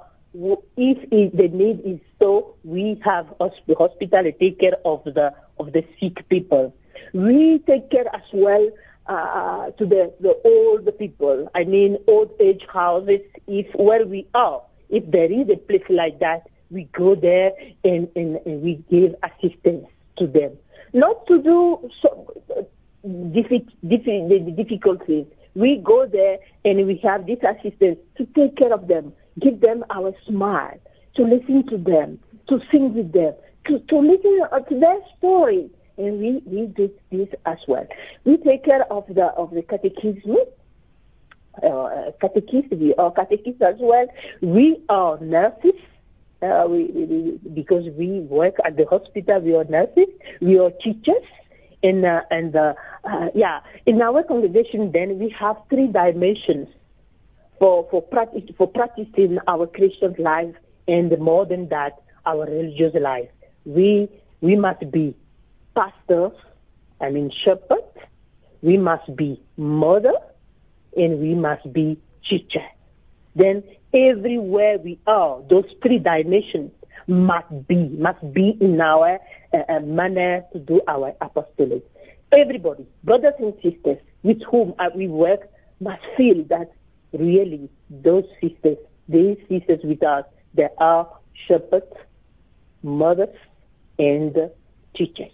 If 0.77 1.33
the 1.33 1.47
need 1.47 1.79
is 1.85 1.99
so, 2.19 2.55
we 2.63 3.01
have 3.05 3.27
the 3.39 3.75
hospital 3.75 4.23
to 4.23 4.31
take 4.33 4.59
care 4.59 4.77
of 4.83 5.03
the 5.05 5.33
of 5.59 5.71
the 5.71 5.83
sick 5.99 6.27
people. 6.29 6.75
We 7.13 7.63
take 7.65 7.89
care 7.89 8.07
as 8.13 8.23
well 8.33 8.69
uh, 9.07 9.71
to 9.71 9.85
the, 9.85 10.13
the 10.19 10.33
old 10.43 10.97
people. 10.97 11.49
I 11.55 11.63
mean, 11.63 11.97
old 12.07 12.31
age 12.39 12.63
houses. 12.71 13.21
If 13.47 13.67
where 13.75 14.05
we 14.05 14.27
are, 14.33 14.61
if 14.89 15.09
there 15.11 15.31
is 15.31 15.47
a 15.49 15.57
place 15.57 15.85
like 15.89 16.19
that, 16.19 16.47
we 16.69 16.89
go 16.97 17.15
there 17.15 17.51
and, 17.83 18.09
and, 18.15 18.39
and 18.45 18.61
we 18.61 18.83
give 18.89 19.15
assistance 19.23 19.85
to 20.17 20.27
them. 20.27 20.57
Not 20.93 21.27
to 21.27 21.41
do 21.41 21.89
so, 22.01 22.33
uh, 22.57 22.61
diffi- 23.05 23.69
diffi- 23.85 24.45
the 24.45 24.63
difficulties. 24.63 25.25
We 25.53 25.81
go 25.83 26.05
there 26.05 26.37
and 26.65 26.85
we 26.85 26.99
have 27.03 27.25
this 27.27 27.39
assistance 27.43 27.97
to 28.17 28.25
take 28.35 28.57
care 28.57 28.73
of 28.73 28.87
them, 28.87 29.13
give 29.41 29.61
them 29.61 29.83
our 29.89 30.13
smile, 30.27 30.79
to 31.15 31.23
listen 31.23 31.65
to 31.67 31.77
them, 31.77 32.19
to 32.49 32.59
sing 32.71 32.93
with 32.93 33.11
them, 33.13 33.33
to, 33.67 33.79
to 33.79 33.97
listen 33.97 34.39
to 34.69 34.79
their 34.79 34.97
story. 35.17 35.69
And 35.97 36.19
we, 36.19 36.41
we 36.45 36.65
do 36.67 36.91
this 37.11 37.29
as 37.45 37.57
well. 37.67 37.87
We 38.25 38.37
take 38.37 38.65
care 38.65 38.83
of 38.91 39.05
the 39.07 39.27
of 39.37 39.51
the 39.51 39.61
catechism, 39.61 40.35
uh, 41.63 42.11
catechism, 42.19 42.79
we 42.79 42.93
are 42.95 43.11
catechists 43.11 43.61
as 43.61 43.75
well. 43.79 44.07
We 44.41 44.83
are 44.89 45.19
nurses. 45.19 45.79
Uh, 46.41 46.65
we, 46.69 46.85
we, 46.93 47.39
because 47.53 47.85
we 47.97 48.19
work 48.21 48.55
at 48.65 48.75
the 48.75 48.85
hospital, 48.85 49.39
we 49.39 49.55
are 49.55 49.63
nurses. 49.63 50.07
We 50.41 50.59
are 50.59 50.71
teachers. 50.83 51.23
And, 51.81 52.03
uh, 52.03 52.21
and 52.29 52.55
uh, 52.55 52.73
uh, 53.03 53.27
yeah, 53.33 53.59
in 53.85 54.01
our 54.01 54.23
congregation, 54.23 54.91
then 54.91 55.19
we 55.19 55.33
have 55.39 55.55
three 55.69 55.87
dimensions 55.87 56.67
for 57.59 57.87
for 57.89 58.01
practice 58.01 58.43
for 58.57 58.67
practicing 58.67 59.37
our 59.47 59.67
Christian 59.67 60.15
life, 60.19 60.55
and 60.87 61.17
more 61.19 61.45
than 61.45 61.69
that, 61.69 62.01
our 62.25 62.45
religious 62.45 62.93
life. 62.99 63.29
We 63.65 64.09
we 64.41 64.55
must 64.55 64.89
be 64.91 65.15
pastors, 65.75 66.33
I 67.01 67.09
mean 67.09 67.31
shepherds. 67.43 67.81
We 68.61 68.77
must 68.77 69.15
be 69.15 69.41
mother, 69.57 70.13
and 70.95 71.19
we 71.19 71.35
must 71.35 71.71
be 71.71 71.99
teacher. 72.27 72.65
Then 73.35 73.63
everywhere 73.93 74.77
we 74.77 74.99
are, 75.05 75.41
those 75.49 75.65
three 75.81 75.99
dimensions 75.99 76.71
must 77.07 77.67
be 77.67 77.89
must 77.89 78.33
be 78.33 78.57
in 78.59 78.81
our 78.81 79.19
uh, 79.53 79.57
uh, 79.69 79.79
manner 79.81 80.43
to 80.53 80.59
do 80.59 80.81
our 80.87 81.13
apostolate. 81.21 81.89
Everybody, 82.31 82.87
brothers 83.03 83.33
and 83.39 83.53
sisters 83.61 83.97
with 84.23 84.41
whom 84.49 84.73
uh, 84.79 84.89
we 84.95 85.07
work, 85.07 85.47
must 85.79 86.01
feel 86.17 86.43
that 86.49 86.71
really 87.13 87.69
those 87.89 88.25
sisters, 88.41 88.77
these 89.07 89.37
sisters 89.49 89.79
with 89.83 90.03
us, 90.03 90.25
they 90.53 90.67
are 90.77 91.09
shepherds, 91.47 91.93
mothers, 92.83 93.35
and 93.99 94.35
teachers. 94.95 95.31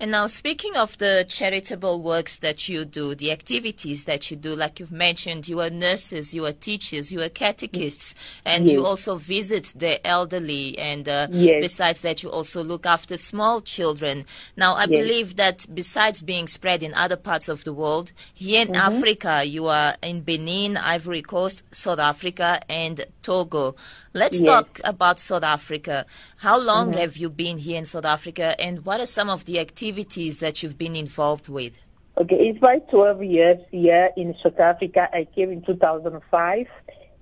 And 0.00 0.12
now, 0.12 0.28
speaking 0.28 0.76
of 0.76 0.96
the 0.98 1.26
charitable 1.28 2.00
works 2.00 2.38
that 2.38 2.68
you 2.68 2.84
do, 2.84 3.16
the 3.16 3.32
activities 3.32 4.04
that 4.04 4.30
you 4.30 4.36
do, 4.36 4.54
like 4.54 4.78
you've 4.78 4.92
mentioned, 4.92 5.48
you 5.48 5.58
are 5.58 5.70
nurses, 5.70 6.32
you 6.32 6.46
are 6.46 6.52
teachers, 6.52 7.10
you 7.10 7.20
are 7.20 7.28
catechists, 7.28 8.14
and 8.44 8.66
yes. 8.66 8.74
you 8.74 8.86
also 8.86 9.16
visit 9.16 9.72
the 9.74 10.06
elderly, 10.06 10.78
and 10.78 11.08
uh, 11.08 11.26
yes. 11.32 11.60
besides 11.60 12.02
that, 12.02 12.22
you 12.22 12.30
also 12.30 12.62
look 12.62 12.86
after 12.86 13.18
small 13.18 13.60
children. 13.60 14.24
Now, 14.56 14.74
I 14.74 14.82
yes. 14.82 14.88
believe 14.88 15.36
that 15.36 15.66
besides 15.74 16.22
being 16.22 16.46
spread 16.46 16.84
in 16.84 16.94
other 16.94 17.16
parts 17.16 17.48
of 17.48 17.64
the 17.64 17.72
world, 17.72 18.12
here 18.34 18.62
in 18.62 18.68
mm-hmm. 18.68 18.96
Africa, 18.96 19.42
you 19.44 19.66
are 19.66 19.96
in 20.00 20.20
Benin, 20.20 20.76
Ivory 20.76 21.22
Coast, 21.22 21.64
South 21.72 21.98
Africa, 21.98 22.60
and 22.68 23.04
Togo. 23.24 23.74
Let's 24.14 24.40
talk 24.40 24.80
about 24.84 25.20
South 25.20 25.44
Africa. 25.44 26.06
How 26.36 26.58
long 26.58 26.90
mm-hmm. 26.90 26.98
have 26.98 27.16
you 27.16 27.30
been 27.30 27.58
here 27.58 27.78
in 27.78 27.84
South 27.84 28.04
Africa, 28.04 28.54
and 28.60 28.84
what 28.84 29.00
are 29.00 29.06
some 29.06 29.28
of 29.28 29.44
the 29.44 29.58
activities? 29.58 29.87
Activities 29.88 30.38
that 30.38 30.62
you've 30.62 30.76
been 30.76 30.94
involved 30.94 31.48
with? 31.48 31.72
Okay, 32.20 32.36
it's 32.36 32.58
about 32.58 32.90
12 32.90 33.22
years 33.22 33.58
here 33.70 34.10
in 34.18 34.34
South 34.42 34.60
Africa. 34.60 35.08
I 35.14 35.26
came 35.34 35.50
in 35.50 35.62
2005 35.62 36.66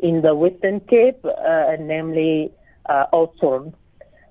in 0.00 0.22
the 0.22 0.34
Western 0.34 0.80
Cape, 0.80 1.24
uh, 1.24 1.76
namely 1.78 2.50
uh, 2.88 3.04
Oudtshoorn. 3.12 3.72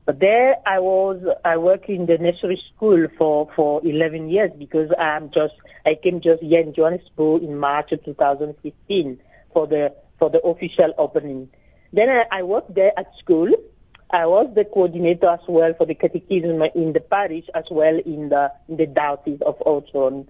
But 0.05 0.19
there 0.19 0.55
I 0.65 0.79
was, 0.79 1.23
I 1.45 1.55
worked 1.55 1.87
in 1.87 2.07
the 2.07 2.17
nursery 2.17 2.61
school 2.75 3.07
for, 3.17 3.47
for 3.55 3.81
11 3.87 4.29
years 4.29 4.51
because 4.57 4.89
I'm 4.99 5.29
just, 5.29 5.53
I 5.85 5.95
came 5.95 6.19
just 6.19 6.43
here 6.43 6.59
in 6.59 6.73
Johannesburg 6.73 7.41
in 7.41 7.57
March 7.57 7.93
of 7.93 8.03
2015 8.03 9.17
for 9.53 9.65
the, 9.65 9.95
for 10.19 10.29
the 10.29 10.41
official 10.41 10.93
opening. 10.97 11.49
Then 11.93 12.09
I, 12.09 12.39
I 12.39 12.43
worked 12.43 12.75
there 12.75 12.91
at 12.99 13.07
school 13.17 13.47
I 14.11 14.25
was 14.27 14.49
the 14.55 14.65
coordinator 14.65 15.29
as 15.29 15.39
well 15.47 15.73
for 15.77 15.85
the 15.85 15.95
catechism 15.95 16.61
in 16.75 16.93
the 16.93 16.99
parish 16.99 17.45
as 17.55 17.65
well 17.71 17.97
in 18.05 18.29
the 18.29 18.51
in 18.69 18.77
the 18.77 18.85
diocese 18.85 19.41
of 19.45 19.57
Oudtshoorn. 19.65 20.27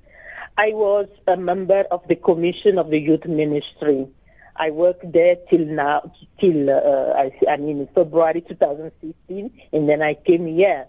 I 0.57 0.69
was 0.69 1.07
a 1.27 1.35
member 1.35 1.83
of 1.91 2.01
the 2.07 2.15
commission 2.15 2.77
of 2.77 2.89
the 2.89 2.97
youth 2.97 3.25
ministry. 3.25 4.07
I 4.55 4.71
worked 4.71 5.11
there 5.11 5.35
till 5.49 5.65
now, 5.65 6.09
till 6.39 6.69
uh, 6.69 7.11
I, 7.17 7.31
I 7.49 7.57
mean 7.57 7.89
February 7.93 8.41
2016, 8.47 9.51
and 9.73 9.89
then 9.89 10.01
I 10.01 10.13
came 10.25 10.47
here. 10.47 10.85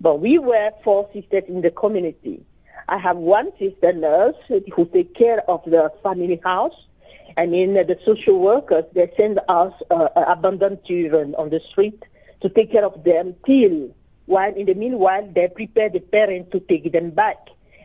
But 0.00 0.20
we 0.20 0.38
were 0.38 0.70
four 0.84 1.10
sisters 1.12 1.42
in 1.48 1.62
the 1.62 1.70
community. 1.70 2.46
I 2.88 2.98
have 2.98 3.16
one 3.16 3.50
sister 3.58 3.92
nurse 3.92 4.36
who 4.48 4.86
take 4.86 5.16
care 5.16 5.40
of 5.50 5.62
the 5.66 5.90
family 6.04 6.40
house. 6.44 6.74
I 7.36 7.46
mean, 7.46 7.74
the 7.74 7.96
social 8.06 8.38
workers, 8.38 8.84
they 8.94 9.12
send 9.16 9.40
us 9.48 9.72
uh, 9.90 10.08
abandoned 10.14 10.84
children 10.84 11.34
on 11.34 11.50
the 11.50 11.60
street 11.72 12.00
to 12.42 12.48
take 12.48 12.72
care 12.72 12.84
of 12.84 13.04
them 13.04 13.34
till 13.46 13.94
while 14.26 14.54
in 14.54 14.66
the 14.66 14.74
meanwhile 14.74 15.26
they 15.34 15.48
prepare 15.54 15.88
the 15.88 16.00
parents 16.00 16.50
to 16.52 16.60
take 16.60 16.92
them 16.92 17.10
back. 17.10 17.36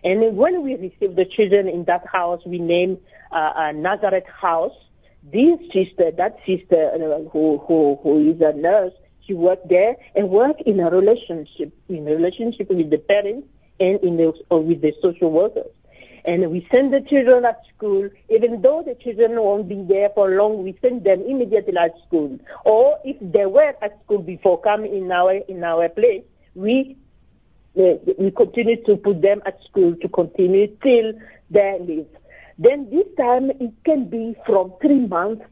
And 0.04 0.36
when 0.36 0.62
we 0.64 0.76
receive 0.76 1.16
the 1.16 1.26
children 1.26 1.70
in 1.70 1.86
that 1.86 2.06
house, 2.12 2.42
we 2.46 2.60
name 2.60 2.98
uh, 3.32 3.54
a 3.56 3.74
Nazareth 3.74 4.26
house. 4.42 4.76
This 5.24 5.58
sister, 5.72 6.12
that 6.18 6.38
sister 6.46 6.92
uh, 6.94 7.30
who, 7.30 7.60
who, 7.66 7.98
who 8.04 8.32
is 8.32 8.42
a 8.42 8.52
nurse, 8.58 8.92
she 9.26 9.34
worked 9.34 9.70
there 9.70 9.96
and 10.16 10.30
worked 10.30 10.62
in 10.66 10.82
a 10.82 10.90
relationship, 10.90 11.74
in 11.88 12.06
a 12.06 12.12
relationship 12.12 12.70
with 12.70 12.90
the 12.90 12.98
parents 12.98 13.48
and 13.80 14.04
in 14.04 14.18
the, 14.18 14.34
or 14.50 14.62
with 14.62 14.82
the 14.82 14.92
social 15.02 15.32
workers 15.32 15.72
and 16.26 16.50
we 16.52 16.68
send 16.72 16.94
the 16.94 17.02
children 17.02 17.46
at 17.46 17.62
school. 17.76 18.10
Even 18.30 18.62
though 18.62 18.84
the 18.86 18.96
children 19.04 19.36
won't 19.36 19.68
be 19.68 19.84
there 19.88 20.10
for 20.16 20.30
long, 20.32 20.64
we 20.64 20.78
send 20.82 21.04
them 21.04 21.22
immediately 21.28 21.78
at 21.78 21.92
school. 22.08 22.40
Or 22.66 22.98
if 23.04 23.18
they 23.20 23.46
were 23.46 23.74
at 23.82 24.00
school 24.04 24.20
before 24.20 24.62
coming 24.62 24.96
in 24.96 25.12
our 25.12 25.34
in 25.34 25.64
our 25.64 25.90
place, 25.90 26.24
we 26.56 26.98
uh, 27.78 27.96
we 28.18 28.32
continue 28.32 28.82
to 28.86 28.96
put 28.98 29.22
them 29.22 29.42
at 29.46 29.58
school 29.70 29.96
to 30.02 30.08
continue 30.10 30.68
till 30.82 31.14
they 31.50 31.78
leave. 31.82 32.08
Then 32.58 32.90
this 32.90 33.08
time 33.18 33.50
it 33.50 33.74
can 33.84 34.10
be 34.10 34.36
from 34.46 34.74
three 34.82 35.08
months 35.08 35.44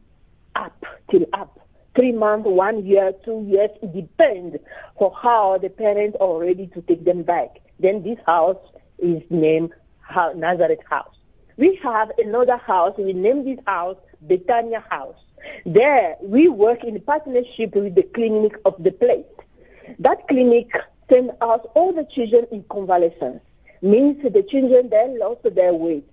up 0.54 0.84
till 1.10 1.26
up. 1.32 1.58
Three 1.94 2.12
months, 2.12 2.46
one 2.48 2.86
year, 2.86 3.12
two 3.22 3.44
years, 3.46 3.68
it 3.82 3.92
depends 3.92 4.56
for 4.98 5.14
how 5.14 5.58
the 5.60 5.68
parents 5.68 6.16
are 6.20 6.38
ready 6.38 6.68
to 6.68 6.80
take 6.82 7.04
them 7.04 7.22
back. 7.22 7.58
Then 7.80 8.02
this 8.02 8.16
house 8.24 8.56
is 8.98 9.20
named 9.28 9.72
Nazareth 10.36 10.80
House. 10.88 11.14
We 11.56 11.78
have 11.82 12.10
another 12.18 12.56
house. 12.56 12.94
We 12.98 13.12
name 13.12 13.44
this 13.44 13.58
house 13.66 13.96
Betania 14.26 14.82
House. 14.88 15.16
There, 15.66 16.16
we 16.22 16.48
work 16.48 16.84
in 16.84 17.00
partnership 17.00 17.74
with 17.74 17.94
the 17.94 18.04
clinic 18.14 18.52
of 18.64 18.74
the 18.82 18.92
place. 18.92 19.26
That 19.98 20.26
clinic 20.28 20.70
sends 21.10 21.32
us 21.40 21.60
all 21.74 21.92
the 21.92 22.06
children 22.14 22.46
in 22.52 22.64
convalescence. 22.70 23.40
Means 23.82 24.22
the 24.22 24.44
children 24.48 24.88
then 24.90 25.18
lost 25.18 25.42
their 25.54 25.74
weight 25.74 26.08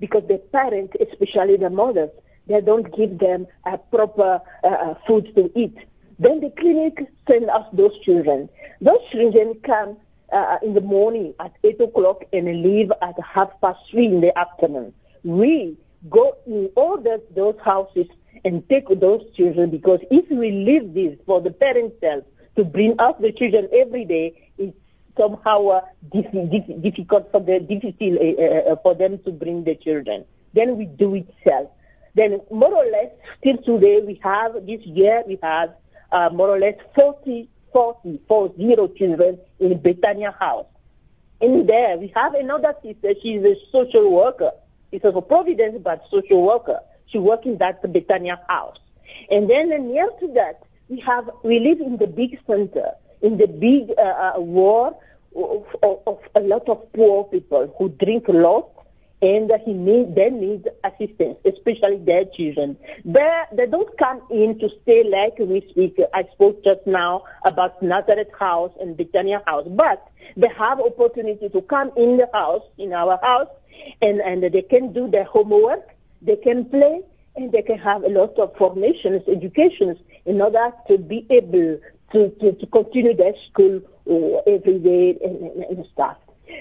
because 0.00 0.22
the 0.26 0.38
parents, 0.52 0.94
especially 1.00 1.56
the 1.58 1.68
mothers, 1.68 2.10
they 2.46 2.60
don't 2.60 2.94
give 2.96 3.18
them 3.18 3.46
a 3.66 3.76
proper 3.76 4.40
uh, 4.64 4.66
uh 4.66 4.94
food 5.06 5.28
to 5.36 5.50
eat. 5.54 5.76
Then 6.18 6.40
the 6.40 6.50
clinic 6.58 7.06
sends 7.28 7.48
us 7.48 7.66
those 7.72 7.92
children. 8.04 8.48
Those 8.80 8.98
children 9.12 9.54
come 9.64 9.98
uh, 10.32 10.56
in 10.62 10.74
the 10.74 10.80
morning 10.80 11.34
at 11.40 11.52
8 11.64 11.80
o'clock 11.80 12.22
and 12.32 12.46
leave 12.62 12.90
at 13.02 13.14
half 13.22 13.50
past 13.60 13.78
3 13.90 14.06
in 14.06 14.20
the 14.20 14.36
afternoon. 14.38 14.92
We 15.24 15.76
go 16.08 16.36
in 16.46 16.70
all 16.76 16.96
the, 17.00 17.22
those 17.34 17.56
houses 17.64 18.06
and 18.44 18.66
take 18.68 18.88
those 18.88 19.22
children 19.36 19.70
because 19.70 20.00
if 20.10 20.30
we 20.30 20.50
leave 20.50 20.94
this 20.94 21.18
for 21.26 21.40
the 21.40 21.50
parents 21.50 21.96
to 22.56 22.64
bring 22.64 22.94
up 22.98 23.20
the 23.20 23.32
children 23.32 23.68
every 23.74 24.04
day, 24.04 24.50
it's 24.58 24.76
somehow 25.18 25.66
uh, 25.68 25.80
difficult 26.12 27.30
for 27.30 27.40
the 27.40 27.60
difficult 27.60 27.94
uh, 28.00 28.72
uh, 28.72 28.76
for 28.82 28.94
them 28.94 29.18
to 29.24 29.30
bring 29.30 29.64
the 29.64 29.74
children. 29.74 30.24
Then 30.54 30.76
we 30.76 30.86
do 30.86 31.14
it 31.14 31.28
self. 31.44 31.70
Then 32.14 32.40
more 32.50 32.74
or 32.74 32.84
less, 32.90 33.12
till 33.44 33.56
today, 33.58 34.00
we 34.04 34.20
have 34.24 34.54
this 34.66 34.80
year 34.84 35.22
we 35.26 35.38
have 35.42 35.70
uh, 36.12 36.28
more 36.32 36.48
or 36.48 36.58
less 36.58 36.74
40 36.94 37.48
40, 37.72 38.20
40 38.28 38.76
children 38.98 39.38
in 39.58 39.78
Betania 39.78 40.32
House. 40.38 40.66
In 41.40 41.66
there, 41.66 41.96
we 41.96 42.12
have 42.14 42.34
another 42.34 42.74
sister. 42.82 43.14
She's 43.22 43.42
a 43.42 43.54
social 43.72 44.10
worker. 44.10 44.50
It's 44.92 45.04
a 45.04 45.20
Providence, 45.20 45.80
but 45.82 46.02
social 46.10 46.42
worker. 46.42 46.78
She 47.06 47.18
works 47.18 47.46
in 47.46 47.58
that 47.58 47.82
Betania 47.82 48.38
House. 48.48 48.76
And 49.30 49.48
then 49.48 49.68
near 49.88 50.08
to 50.20 50.26
that, 50.34 50.62
we 50.88 51.02
have 51.06 51.30
we 51.44 51.60
live 51.60 51.80
in 51.80 51.96
the 51.98 52.06
big 52.06 52.38
center, 52.46 52.90
in 53.22 53.38
the 53.38 53.46
big 53.46 53.96
uh, 53.98 54.36
uh, 54.36 54.40
war 54.40 54.96
of, 55.36 55.64
of, 55.82 55.98
of, 56.06 56.18
a 56.34 56.40
lot 56.40 56.68
of 56.68 56.92
poor 56.92 57.24
people 57.24 57.72
who 57.78 57.88
drink 58.04 58.26
a 58.28 58.32
lot 58.32 58.68
and 59.22 59.50
he 59.64 59.72
need, 59.72 60.14
they 60.14 60.30
need 60.30 60.68
assistance, 60.84 61.36
especially 61.44 61.98
their 62.04 62.24
children. 62.36 62.76
They, 63.04 63.42
they 63.54 63.66
don't 63.66 63.90
come 63.98 64.22
in 64.30 64.58
to 64.60 64.68
stay 64.82 65.04
like 65.04 65.38
we 65.38 65.66
speak. 65.70 65.98
I 66.14 66.22
spoke 66.32 66.64
just 66.64 66.86
now 66.86 67.24
about 67.44 67.82
Nazareth 67.82 68.32
House 68.38 68.72
and 68.80 68.96
Bethania 68.96 69.42
House, 69.46 69.66
but 69.70 70.08
they 70.36 70.48
have 70.58 70.80
opportunity 70.80 71.48
to 71.50 71.60
come 71.62 71.90
in 71.96 72.16
the 72.16 72.28
house, 72.32 72.62
in 72.78 72.92
our 72.92 73.18
house, 73.22 73.48
and, 74.00 74.20
and 74.20 74.42
they 74.42 74.62
can 74.62 74.92
do 74.92 75.10
their 75.10 75.24
homework, 75.24 75.86
they 76.22 76.36
can 76.36 76.64
play, 76.66 77.00
and 77.36 77.52
they 77.52 77.62
can 77.62 77.78
have 77.78 78.02
a 78.02 78.08
lot 78.08 78.38
of 78.38 78.54
formations, 78.56 79.22
educations, 79.28 79.98
in 80.24 80.40
order 80.40 80.70
to 80.88 80.98
be 80.98 81.26
able 81.30 81.78
to, 82.12 82.28
to, 82.40 82.52
to 82.52 82.66
continue 82.66 83.14
their 83.14 83.32
school 83.50 83.80
uh, 84.10 84.50
every 84.50 84.78
day 84.78 85.18
and, 85.22 85.36
and, 85.42 85.64
and 85.64 85.86
stuff. 85.92 86.16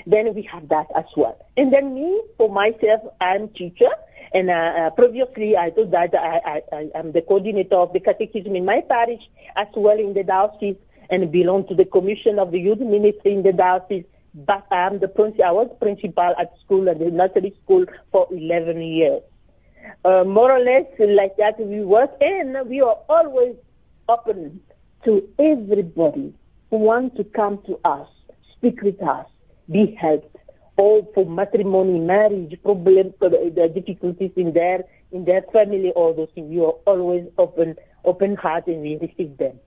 Then 0.06 0.34
we 0.34 0.47
have 0.52 0.67
that 0.69 0.88
as 0.95 1.06
well. 1.15 1.38
And 1.58 1.71
then 1.73 1.93
me, 1.93 2.21
for 2.38 2.49
myself, 2.49 3.02
I'm 3.21 3.49
teacher. 3.49 3.89
And 4.34 4.49
uh, 4.49 4.54
uh, 4.54 4.89
previously, 4.91 5.58
I 5.58 5.71
told 5.71 5.91
that 5.91 6.13
I, 6.13 6.39
I, 6.45 6.75
I 6.75 6.99
am 6.99 7.12
the 7.12 7.21
coordinator 7.21 7.75
of 7.75 7.93
the 7.93 7.99
catechism 7.99 8.56
in 8.56 8.65
my 8.65 8.82
parish, 8.88 9.21
as 9.56 9.67
well 9.75 9.97
in 9.97 10.13
the 10.13 10.23
diocese, 10.23 10.78
and 11.10 11.32
belong 11.32 11.67
to 11.67 11.75
the 11.75 11.86
commission 11.86 12.38
of 12.38 12.52
the 12.52 12.60
youth 12.60 12.80
ministry 12.80 13.34
in 13.34 13.43
the 13.43 13.54
diocese. 13.54 14.06
But 14.36 14.67
I 14.71 14.86
am 14.86 14.99
the 14.99 15.08
principal. 15.08 15.45
I 15.45 15.52
was 15.52 15.75
principal 15.82 16.34
at 16.39 16.54
school 16.63 16.88
at 16.89 16.99
the 16.99 17.10
nursery 17.10 17.56
school 17.63 17.86
for 18.12 18.28
11 18.32 18.80
years. 18.82 19.23
Uh, 20.06 20.23
more 20.23 20.52
or 20.52 20.60
less 20.60 20.86
like 20.99 21.36
that 21.38 21.60
we 21.60 21.84
work, 21.84 22.12
and 22.21 22.56
we 22.69 22.82
are 22.82 22.97
always 23.10 23.56
open 24.08 24.60
to 25.06 25.28
everybody 25.39 26.34
who 26.69 26.78
wants 26.78 27.17
to 27.17 27.23
come 27.23 27.60
to 27.65 27.80
us, 27.84 28.08
speak 28.56 28.82
with 28.82 29.02
us, 29.02 29.25
be 29.71 29.97
helped, 29.99 30.36
or 30.77 31.08
for 31.13 31.25
matrimony, 31.25 31.99
marriage, 31.99 32.58
problems, 32.63 33.13
the 33.19 33.71
difficulties 33.73 34.32
in 34.36 34.53
their 34.53 34.84
in 35.12 35.25
their 35.25 35.41
family, 35.53 35.91
all 35.95 36.13
those 36.13 36.29
things. 36.36 36.49
We 36.49 36.60
are 36.60 36.75
always 36.86 37.25
open, 37.38 37.75
open 38.05 38.36
heart, 38.36 38.67
and 38.67 38.82
we 38.82 38.97
receive 39.01 39.38
them. 39.38 39.60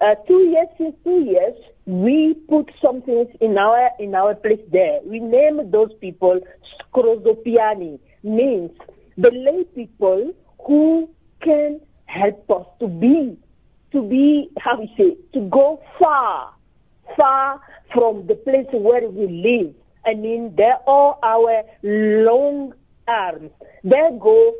Uh, 0.00 0.14
two 0.26 0.38
years 0.38 0.68
since 0.78 0.94
two 1.04 1.20
years, 1.20 1.54
we 1.86 2.34
put 2.48 2.70
some 2.82 3.02
things 3.02 3.28
in 3.40 3.58
our 3.58 3.90
in 3.98 4.14
our 4.14 4.34
place 4.34 4.60
there. 4.72 5.00
We 5.04 5.20
name 5.20 5.70
those 5.70 5.92
people 6.00 6.40
Scrozopiani, 6.94 7.98
means 8.22 8.70
the 9.16 9.30
lay 9.30 9.64
people 9.74 10.32
who 10.66 11.10
can 11.42 11.80
help 12.06 12.50
us 12.50 12.66
to 12.80 12.88
be 12.88 13.36
to 13.92 14.02
be 14.02 14.48
how 14.58 14.78
we 14.78 14.92
say 14.96 15.16
to 15.34 15.48
go 15.50 15.80
far 15.98 16.53
far 17.16 17.60
from 17.92 18.26
the 18.26 18.34
place 18.34 18.66
where 18.72 19.08
we 19.08 19.26
live. 19.26 19.74
I 20.06 20.14
mean, 20.14 20.54
they're 20.56 20.80
all 20.86 21.18
our 21.22 21.62
long 21.82 22.74
arms. 23.08 23.50
They 23.82 24.08
go 24.20 24.54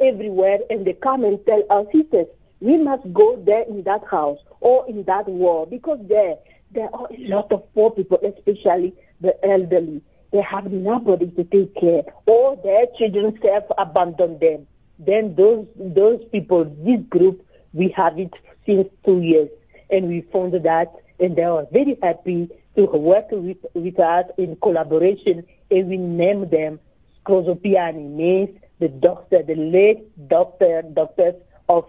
everywhere 0.00 0.58
and 0.70 0.86
they 0.86 0.94
come 0.94 1.24
and 1.24 1.38
tell 1.46 1.62
our 1.70 1.84
sisters, 1.92 2.26
we 2.60 2.78
must 2.78 3.02
go 3.12 3.42
there 3.44 3.62
in 3.62 3.82
that 3.84 4.02
house 4.10 4.38
or 4.60 4.88
in 4.88 5.04
that 5.04 5.28
war 5.28 5.66
because 5.66 5.98
there, 6.08 6.36
there 6.72 6.88
are 6.94 7.08
a 7.10 7.28
lot 7.28 7.50
of 7.52 7.62
poor 7.74 7.90
people, 7.90 8.18
especially 8.24 8.94
the 9.20 9.32
elderly. 9.44 10.00
They 10.32 10.42
have 10.42 10.70
nobody 10.72 11.26
to 11.30 11.44
take 11.44 11.74
care 11.74 12.02
or 12.26 12.56
their 12.62 12.86
children 12.98 13.38
self 13.42 13.64
abandon 13.78 14.38
them. 14.38 14.66
Then 14.98 15.34
those, 15.36 15.66
those 15.76 16.20
people, 16.30 16.64
this 16.64 17.00
group, 17.10 17.44
we 17.72 17.92
have 17.96 18.18
it 18.18 18.32
since 18.64 18.88
two 19.04 19.20
years 19.20 19.48
and 19.90 20.08
we 20.08 20.24
found 20.32 20.54
that 20.54 20.92
and 21.22 21.36
they 21.36 21.42
are 21.42 21.66
very 21.72 21.96
happy 22.02 22.48
to 22.76 22.84
work 22.86 23.26
with, 23.30 23.58
with 23.74 23.98
us 24.00 24.24
in 24.36 24.56
collaboration, 24.56 25.44
and 25.70 25.88
we 25.88 25.96
name 25.96 26.50
them 26.50 26.80
Scrozopiani, 27.24 28.10
means 28.10 28.50
the 28.80 28.88
doctor, 28.88 29.42
the 29.42 29.54
late 29.54 30.28
doctor, 30.28 30.82
doctors 30.92 31.34
of 31.68 31.84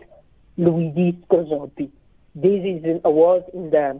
Luigi 0.57 1.17
Scrosoppi. 1.23 1.91
This 2.35 2.61
is 2.63 2.83
an 2.83 3.01
award 3.03 3.43
in 3.53 3.71
the 3.71 3.99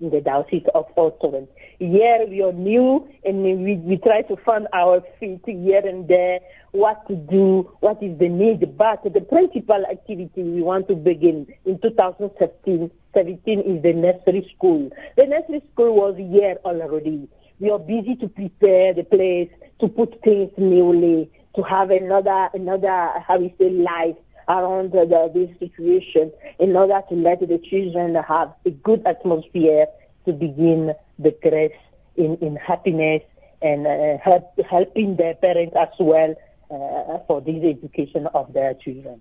in 0.00 0.10
the 0.10 0.20
Diocese 0.20 0.64
of 0.74 0.84
Oudtshoorn. 0.96 1.46
Here 1.78 2.26
we 2.28 2.42
are 2.42 2.52
new 2.52 3.08
and 3.24 3.42
we, 3.44 3.76
we 3.76 3.96
try 3.98 4.22
to 4.22 4.36
find 4.44 4.66
our 4.72 5.00
feet 5.20 5.42
here 5.44 5.86
and 5.86 6.08
there, 6.08 6.40
what 6.72 7.06
to 7.06 7.14
do, 7.14 7.70
what 7.78 8.02
is 8.02 8.18
the 8.18 8.28
need. 8.28 8.76
But 8.76 9.04
the 9.04 9.20
principal 9.20 9.84
activity 9.88 10.42
we 10.42 10.60
want 10.60 10.88
to 10.88 10.96
begin 10.96 11.46
in 11.64 11.78
2017 11.80 12.90
17 13.14 13.60
is 13.60 13.82
the 13.82 13.92
nursery 13.92 14.50
school. 14.56 14.90
The 15.16 15.26
nursery 15.26 15.62
school 15.72 15.94
was 15.94 16.16
here 16.16 16.56
already. 16.64 17.28
We 17.60 17.70
are 17.70 17.78
busy 17.78 18.16
to 18.16 18.28
prepare 18.28 18.94
the 18.94 19.04
place, 19.04 19.50
to 19.80 19.88
put 19.88 20.20
things 20.22 20.50
newly, 20.56 21.30
to 21.56 21.62
have 21.62 21.90
another, 21.90 22.48
another, 22.54 23.10
how 23.26 23.38
we 23.38 23.54
say, 23.58 23.70
life 23.70 24.16
around 24.48 24.92
the, 24.92 25.06
the, 25.06 25.30
this 25.32 25.58
situation 25.58 26.32
in 26.58 26.74
order 26.74 27.00
to 27.08 27.14
let 27.14 27.40
the 27.40 27.60
children 27.70 28.14
have 28.14 28.52
a 28.66 28.70
good 28.70 29.02
atmosphere 29.06 29.86
to 30.24 30.32
begin 30.32 30.92
the 31.18 31.36
grace 31.42 31.72
in, 32.16 32.36
in 32.40 32.56
happiness 32.56 33.22
and 33.60 33.86
uh, 33.86 34.18
help, 34.22 34.58
helping 34.68 35.16
their 35.16 35.34
parents 35.34 35.74
as 35.80 35.88
well 36.00 36.34
uh, 36.70 37.18
for 37.26 37.40
this 37.40 37.62
education 37.62 38.26
of 38.34 38.52
their 38.52 38.74
children. 38.74 39.20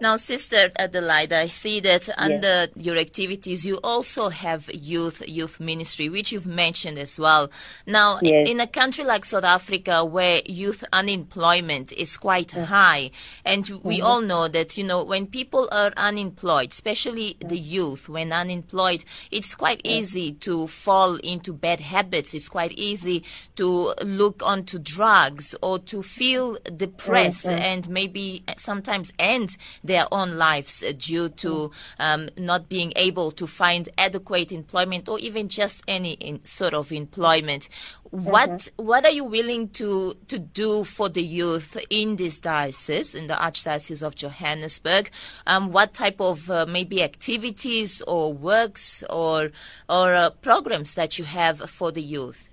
Now, 0.00 0.16
Sister 0.16 0.70
Adelaide, 0.76 1.32
I 1.32 1.46
see 1.48 1.80
that 1.80 2.08
under 2.18 2.46
yes. 2.46 2.68
your 2.76 2.96
activities, 2.96 3.64
you 3.64 3.78
also 3.84 4.28
have 4.28 4.70
youth 4.72 5.22
youth 5.26 5.60
ministry, 5.60 6.08
which 6.08 6.32
you've 6.32 6.46
mentioned 6.46 6.98
as 6.98 7.18
well. 7.18 7.50
Now, 7.86 8.18
yes. 8.22 8.48
in 8.48 8.60
a 8.60 8.66
country 8.66 9.04
like 9.04 9.24
South 9.24 9.44
Africa, 9.44 10.04
where 10.04 10.40
youth 10.46 10.84
unemployment 10.92 11.92
is 11.92 12.16
quite 12.16 12.48
mm-hmm. 12.48 12.64
high, 12.64 13.10
and 13.44 13.68
we 13.82 13.98
mm-hmm. 13.98 14.06
all 14.06 14.20
know 14.20 14.48
that 14.48 14.76
you 14.76 14.84
know 14.84 15.04
when 15.04 15.26
people 15.26 15.68
are 15.72 15.92
unemployed, 15.96 16.72
especially 16.72 17.36
the 17.40 17.58
youth, 17.58 18.08
when 18.08 18.32
unemployed, 18.32 19.04
it's 19.30 19.54
quite 19.54 19.80
easy 19.84 20.32
to 20.32 20.66
fall 20.66 21.16
into 21.16 21.52
bad 21.52 21.80
habits. 21.80 22.34
It's 22.34 22.48
quite 22.48 22.72
easy 22.72 23.24
to 23.56 23.94
look 24.02 24.42
onto 24.42 24.78
drugs 24.78 25.54
or 25.62 25.78
to 25.78 26.02
feel 26.02 26.58
depressed 26.76 27.46
and 27.46 27.88
maybe 27.88 28.44
sometimes 28.56 29.12
end 29.18 29.56
their 29.82 30.04
own 30.12 30.36
lives 30.36 30.82
uh, 30.82 30.92
due 30.96 31.28
to 31.28 31.70
um, 31.98 32.28
not 32.36 32.68
being 32.68 32.92
able 32.96 33.30
to 33.32 33.46
find 33.46 33.88
adequate 33.98 34.52
employment 34.52 35.08
or 35.08 35.18
even 35.18 35.48
just 35.48 35.82
any 35.88 36.12
in, 36.14 36.44
sort 36.44 36.74
of 36.74 36.92
employment. 36.92 37.68
What 38.10 38.50
mm-hmm. 38.50 38.84
what 38.84 39.04
are 39.04 39.10
you 39.10 39.24
willing 39.24 39.70
to 39.70 40.14
to 40.28 40.38
do 40.38 40.84
for 40.84 41.08
the 41.08 41.22
youth 41.22 41.78
in 41.88 42.16
this 42.16 42.38
diocese, 42.38 43.14
in 43.14 43.26
the 43.26 43.34
Archdiocese 43.34 44.02
of 44.02 44.14
Johannesburg? 44.14 45.10
Um, 45.46 45.72
what 45.72 45.94
type 45.94 46.20
of 46.20 46.50
uh, 46.50 46.66
maybe 46.66 47.02
activities 47.02 48.02
or 48.02 48.32
works 48.32 49.02
or 49.08 49.50
or 49.88 50.14
uh, 50.14 50.30
programs 50.42 50.94
that 50.94 51.18
you 51.18 51.24
have 51.24 51.70
for 51.70 51.90
the 51.90 52.02
youth? 52.02 52.48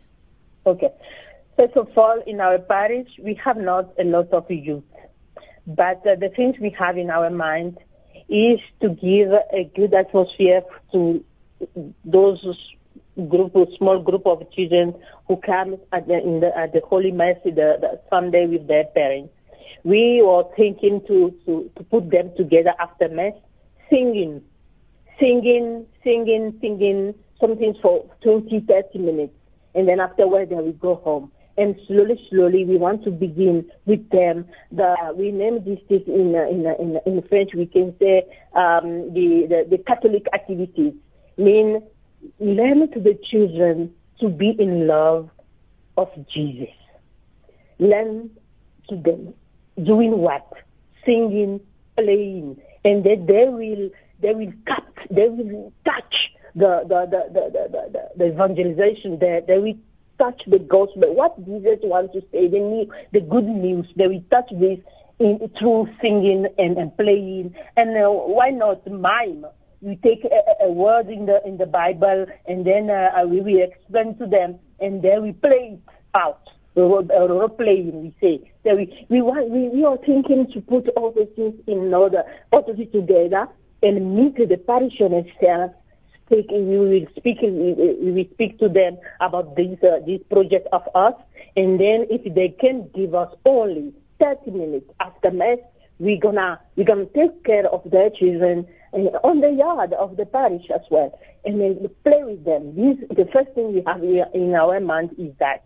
Okay. 0.66 0.90
First 1.58 1.76
of 1.76 1.90
all, 1.98 2.22
in 2.26 2.40
our 2.40 2.58
parish, 2.58 3.10
we 3.22 3.34
have 3.44 3.58
not 3.58 3.94
a 4.00 4.06
lot 4.06 4.32
of 4.32 4.50
youth. 4.50 4.84
But 5.70 6.02
uh, 6.08 6.16
the 6.20 6.30
things 6.36 6.56
we 6.60 6.76
have 6.80 6.98
in 6.98 7.12
our 7.12 7.30
mind 7.30 7.78
is 8.28 8.60
to 8.82 8.90
give 8.90 9.30
a 9.32 9.70
good 9.76 9.94
atmosphere 9.94 10.64
to 10.92 11.24
those 12.04 12.44
group, 13.30 13.54
small 13.78 14.02
group 14.02 14.26
of 14.26 14.52
children 14.52 14.96
who 15.28 15.38
come 15.38 15.78
at 15.94 16.08
the, 16.08 16.40
the 16.42 16.58
at 16.58 16.74
the 16.74 16.82
Holy 16.84 17.12
Mass 17.12 17.36
the, 17.46 17.52
the 17.52 18.02
Sunday 18.10 18.48
with 18.48 18.68
their 18.68 18.86
parents. 18.86 19.32
We 19.84 20.24
were 20.26 20.44
thinking 20.58 21.02
to, 21.08 21.36
to, 21.46 21.70
to 21.78 21.84
put 21.84 22.10
them 22.10 22.32
together 22.36 22.74
after 22.80 23.08
Mass, 23.08 23.34
singing, 23.92 24.42
singing, 25.20 25.86
singing, 26.04 26.58
singing, 26.60 27.14
something 27.40 27.76
for 27.80 28.10
20, 28.24 28.62
30 28.62 28.98
minutes. 28.98 29.34
And 29.76 29.88
then 29.88 30.00
afterwards, 30.00 30.50
they 30.50 30.56
will 30.56 30.72
go 30.74 30.96
home 30.96 31.32
and 31.60 31.76
slowly, 31.88 32.20
slowly, 32.30 32.64
we 32.66 32.78
want 32.78 33.04
to 33.04 33.12
begin 33.12 33.70
with 33.86 34.10
them. 34.10 34.46
The 34.72 34.96
we 35.16 35.32
name 35.32 35.64
this 35.66 35.80
in 35.90 36.36
in 36.36 36.66
in, 36.80 37.00
in 37.06 37.22
French. 37.28 37.52
We 37.54 37.66
can 37.66 37.94
say 38.00 38.24
um, 38.56 39.14
the, 39.14 39.46
the 39.50 39.78
the 39.78 39.84
Catholic 39.84 40.26
activities 40.34 40.94
mean 41.38 41.84
learn 42.40 42.92
to 42.94 43.00
the 43.00 43.20
children 43.30 43.94
to 44.22 44.30
be 44.30 44.56
in 44.58 44.88
love 44.88 45.30
of 45.98 46.10
Jesus. 46.34 46.74
Learn 47.80 48.30
to 48.90 48.96
them 48.96 49.34
doing 49.84 50.18
what 50.18 50.52
singing, 51.06 51.60
playing, 51.98 52.62
and 52.86 53.04
that 53.04 53.26
they 53.28 53.46
will 53.50 53.90
they 54.22 54.34
will 54.34 54.54
cut, 54.66 54.86
they 55.10 55.28
will 55.28 55.74
touch 55.86 56.16
the 56.56 56.84
the 56.88 57.06
the 57.12 57.22
the 57.34 57.44
the, 57.52 57.90
the, 57.92 58.10
the 58.18 58.26
evangelization. 58.28 59.20
They 59.20 59.42
they 59.48 59.58
will 59.58 59.78
touch 60.20 60.42
the 60.46 60.60
gospel, 60.60 61.16
what 61.16 61.38
Jesus 61.46 61.80
wants 61.82 62.14
to 62.14 62.22
say, 62.32 62.48
the, 62.48 62.60
new, 62.60 62.92
the 63.14 63.22
good 63.22 63.46
news, 63.46 63.88
that 63.96 64.10
we 64.10 64.24
touch 64.30 64.50
this 64.52 64.80
in, 65.20 65.40
through 65.58 65.88
singing 66.02 66.46
and, 66.58 66.78
and 66.78 66.96
playing. 66.98 67.56
And 67.76 67.98
uh, 67.98 68.10
why 68.10 68.50
not 68.50 68.86
mime? 68.86 69.46
We 69.82 69.96
take 69.96 70.26
a, 70.26 70.66
a, 70.66 70.72
word 70.72 71.08
in 71.08 71.26
the 71.26 71.40
in 71.46 71.58
the 71.58 71.66
Bible, 71.66 72.26
and 72.46 72.66
then 72.68 72.90
uh, 72.90 73.26
we, 73.26 73.40
we 73.40 73.64
explain 73.64 74.18
to 74.18 74.28
them, 74.28 74.60
and 74.82 75.02
then 75.02 75.24
we 75.24 75.32
play 75.32 75.80
it 75.80 75.80
out. 76.14 76.42
Role 76.76 77.50
playing, 77.50 78.04
we 78.04 78.16
say. 78.20 78.52
That 78.66 78.76
we 78.76 79.08
we 79.10 79.22
want 79.22 79.50
we, 79.50 79.70
we 79.70 79.86
are 79.86 79.98
thinking 79.98 80.48
to 80.54 80.62
put 80.62 80.90
all 80.98 81.12
the 81.12 81.30
things 81.34 81.56
in 81.66 81.94
order, 81.94 82.24
all 82.52 82.70
of 82.70 82.78
it 82.78 82.92
together, 82.92 83.48
and 83.82 84.16
meet 84.16 84.36
the 84.36 84.58
parishioners 84.58 85.26
we 86.30 86.78
will 86.78 87.06
speak, 87.18 87.38
we 87.42 88.30
speak 88.34 88.60
to 88.60 88.70
them 88.70 88.98
about 89.22 89.56
this, 89.56 89.78
uh, 89.84 90.00
this 90.06 90.22
project 90.30 90.68
of 90.72 90.84
us. 90.96 91.14
And 91.56 91.80
then 91.80 92.06
if 92.10 92.34
they 92.34 92.56
can 92.60 92.90
give 92.96 93.16
us 93.16 93.34
only 93.46 93.94
30 94.20 94.52
minutes 94.52 94.90
after 95.00 95.32
mass, 95.32 95.58
we're 96.00 96.20
gonna, 96.20 96.60
we're 96.76 96.86
gonna 96.86 97.06
take 97.06 97.44
care 97.44 97.68
of 97.68 97.82
their 97.90 98.10
children 98.10 98.68
uh, 98.94 99.20
on 99.24 99.42
the 99.42 99.52
yard 99.52 99.94
of 99.94 100.18
the 100.18 100.26
parish 100.26 100.66
as 100.74 100.82
well. 100.90 101.18
And 101.46 101.60
then 101.60 101.90
play 102.04 102.24
with 102.24 102.46
them. 102.46 102.76
This, 102.76 103.08
the 103.10 103.30
first 103.32 103.52
thing 103.56 103.74
we 103.74 103.84
have 103.86 104.04
in 104.04 104.54
our 104.56 104.80
mind 104.80 105.12
is 105.18 105.34
that 105.40 105.66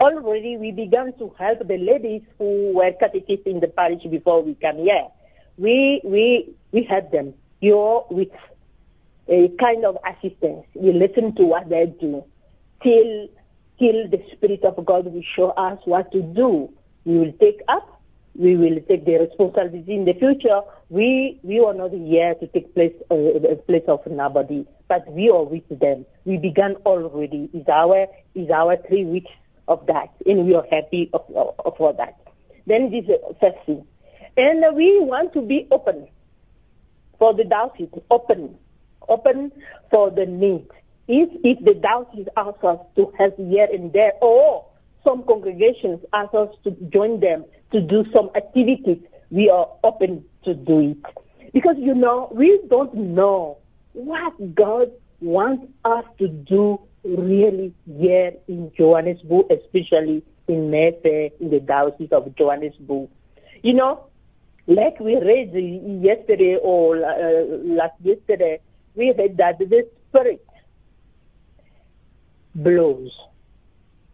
already 0.00 0.56
we 0.56 0.72
began 0.72 1.12
to 1.18 1.34
help 1.38 1.66
the 1.66 1.78
ladies 1.78 2.22
who 2.38 2.72
were 2.74 2.92
catechists 2.98 3.46
in 3.46 3.60
the 3.60 3.68
parish 3.68 4.02
before 4.10 4.42
we 4.42 4.54
came 4.54 4.78
here. 4.78 5.06
We, 5.56 6.00
we, 6.04 6.54
we 6.72 6.84
help 6.88 7.10
them. 7.12 7.34
You're 7.60 8.04
with 8.10 8.28
a 9.28 9.48
kind 9.58 9.84
of 9.84 9.96
assistance. 10.04 10.66
We 10.74 10.92
listen 10.92 11.34
to 11.36 11.44
what 11.44 11.68
they 11.68 11.86
do 12.00 12.24
till 12.82 13.28
till 13.78 14.08
the 14.08 14.22
Spirit 14.32 14.64
of 14.64 14.84
God 14.84 15.06
will 15.06 15.22
show 15.34 15.50
us 15.50 15.78
what 15.84 16.12
to 16.12 16.22
do. 16.22 16.72
We 17.04 17.18
will 17.18 17.32
take 17.40 17.60
up. 17.68 17.90
We 18.36 18.56
will 18.56 18.80
take 18.88 19.04
the 19.04 19.18
responsibility 19.18 19.94
in 19.94 20.04
the 20.04 20.14
future. 20.14 20.60
We 20.90 21.40
we 21.42 21.60
are 21.60 21.74
not 21.74 21.92
here 21.92 22.34
to 22.34 22.46
take 22.48 22.74
place 22.74 22.94
uh, 23.10 23.14
a 23.14 23.56
place 23.56 23.84
of 23.88 24.00
nobody, 24.06 24.66
but 24.88 25.10
we 25.12 25.30
are 25.30 25.44
with 25.44 25.68
them. 25.68 26.04
We 26.24 26.38
began 26.38 26.74
already. 26.84 27.48
Is 27.54 27.66
our 27.68 28.06
is 28.34 28.50
our 28.50 28.76
three 28.88 29.04
weeks 29.04 29.30
of 29.68 29.86
that, 29.86 30.08
and 30.26 30.46
we 30.46 30.54
are 30.54 30.66
happy 30.70 31.10
of, 31.12 31.22
of, 31.34 31.76
for 31.76 31.92
that. 31.94 32.18
Then 32.66 32.90
this 32.90 33.04
first 33.40 33.56
thing, 33.66 33.86
and 34.36 34.76
we 34.76 34.98
want 35.00 35.32
to 35.34 35.40
be 35.40 35.68
open 35.70 36.08
for 37.18 37.34
the 37.34 37.44
diocese, 37.44 37.88
open 38.10 38.58
open 39.08 39.52
for 39.90 40.10
the 40.10 40.26
need. 40.26 40.66
If, 41.06 41.28
if 41.44 41.64
the 41.64 41.74
diocese 41.74 42.26
asks 42.36 42.64
us 42.64 42.78
to 42.96 43.12
help 43.18 43.36
here 43.36 43.68
and 43.72 43.92
there, 43.92 44.12
or 44.22 44.66
some 45.04 45.22
congregations 45.24 46.00
ask 46.12 46.32
us 46.34 46.48
to 46.64 46.70
join 46.92 47.20
them 47.20 47.44
to 47.72 47.80
do 47.80 48.04
some 48.12 48.30
activities, 48.34 48.98
we 49.30 49.50
are 49.50 49.68
open 49.82 50.24
to 50.44 50.54
do 50.54 50.80
it. 50.80 51.52
Because, 51.52 51.76
you 51.78 51.94
know, 51.94 52.28
we 52.32 52.60
don't 52.68 52.94
know 52.94 53.58
what 53.92 54.54
God 54.54 54.90
wants 55.20 55.66
us 55.84 56.04
to 56.18 56.28
do 56.28 56.80
really 57.04 57.72
here 57.86 58.32
in 58.48 58.72
Johannesburg, 58.76 59.46
especially 59.50 60.22
in 60.48 60.70
Mayfair, 60.70 61.30
in 61.40 61.50
the 61.50 61.60
Diocese 61.60 62.12
of 62.12 62.34
Johannesburg. 62.36 63.08
You 63.62 63.74
know, 63.74 64.06
like 64.66 64.98
we 65.00 65.16
read 65.16 65.52
yesterday 66.02 66.56
or 66.62 66.96
uh, 66.96 67.44
last 67.62 67.94
yesterday, 68.02 68.60
we 68.94 69.12
read 69.16 69.36
that 69.38 69.58
the 69.58 69.88
spirit 70.08 70.44
blows. 72.54 73.10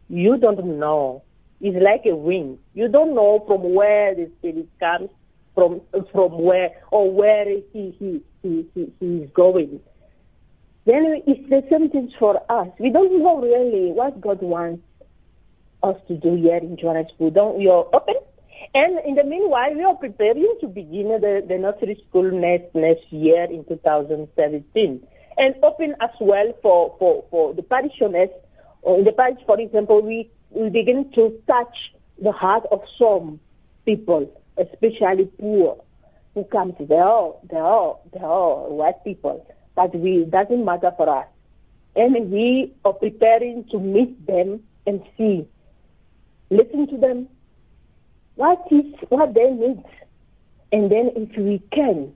You 0.09 0.39
don't 0.39 0.79
know. 0.79 1.23
It's 1.61 1.77
like 1.83 2.11
a 2.11 2.17
wind. 2.17 2.59
You 2.75 2.89
don't 2.89 3.15
know 3.15 3.45
from 3.47 3.75
where 3.75 4.15
the 4.15 4.31
spirit 4.39 4.69
comes, 4.81 5.11
from 5.55 5.83
from 6.13 6.43
where 6.43 6.71
or 6.91 7.13
where 7.13 7.45
he 7.73 7.95
he 7.99 8.23
he 8.43 8.67
he, 8.75 8.93
he 8.99 9.07
is 9.07 9.31
going. 9.35 9.81
Then 10.87 11.23
it's 11.27 11.49
the 11.51 11.63
same 11.71 11.91
thing 11.91 12.11
for 12.19 12.41
us. 12.51 12.69
We 12.79 12.91
don't 12.91 13.23
know 13.23 13.41
really 13.41 13.93
what 13.93 14.21
God 14.21 14.41
wants 14.41 14.83
us 15.83 15.97
to 16.09 16.17
do 16.17 16.35
here 16.37 16.57
in 16.57 16.77
Johannesburg. 16.77 17.35
Don't 17.35 17.61
are 17.69 17.85
open? 17.95 18.15
And 18.75 18.99
in 19.07 19.15
the 19.15 19.25
meanwhile, 19.25 19.75
we 19.75 19.83
are 19.83 19.95
preparing 19.95 20.57
to 20.61 20.69
begin 20.69 21.09
the, 21.09 21.45
the 21.47 21.59
nursery 21.59 22.03
school 22.09 22.31
next, 22.31 22.75
next 22.75 23.11
year 23.11 23.45
in 23.45 23.65
2017 23.65 25.07
and 25.41 25.55
open 25.63 25.95
as 26.01 26.11
well 26.21 26.53
for, 26.63 26.95
for, 26.99 27.25
for 27.31 27.55
the 27.55 27.63
parishioners. 27.63 28.29
Uh, 28.87 28.95
in 28.95 29.05
the 29.05 29.13
parish, 29.13 29.39
for 29.47 29.59
example, 29.59 30.03
we, 30.03 30.31
we 30.51 30.69
begin 30.69 31.11
to 31.15 31.33
touch 31.47 31.77
the 32.23 32.33
heart 32.33 32.65
of 32.71 32.81
some 32.99 33.41
people, 33.87 34.31
especially 34.59 35.25
poor, 35.39 35.83
who 36.35 36.45
come 36.45 36.75
to, 36.75 36.85
they're 36.87 37.03
all, 37.03 37.43
they're 37.51 38.21
they're 38.21 38.29
white 38.77 39.03
people, 39.03 39.45
but 39.75 39.95
we, 39.95 40.25
doesn't 40.25 40.65
matter 40.65 40.93
for 40.97 41.09
us. 41.09 41.27
And 41.97 42.31
we 42.31 42.73
are 42.85 42.93
preparing 42.93 43.65
to 43.71 43.79
meet 43.79 44.27
them 44.27 44.61
and 44.87 45.03
see, 45.17 45.49
listen 46.51 46.87
to 46.89 46.99
them, 46.99 47.29
what 48.41 48.67
is 48.71 48.87
what 49.11 49.35
they 49.35 49.51
need? 49.51 49.85
And 50.73 50.91
then 50.91 51.11
if 51.15 51.37
we 51.37 51.63
can, 51.73 52.15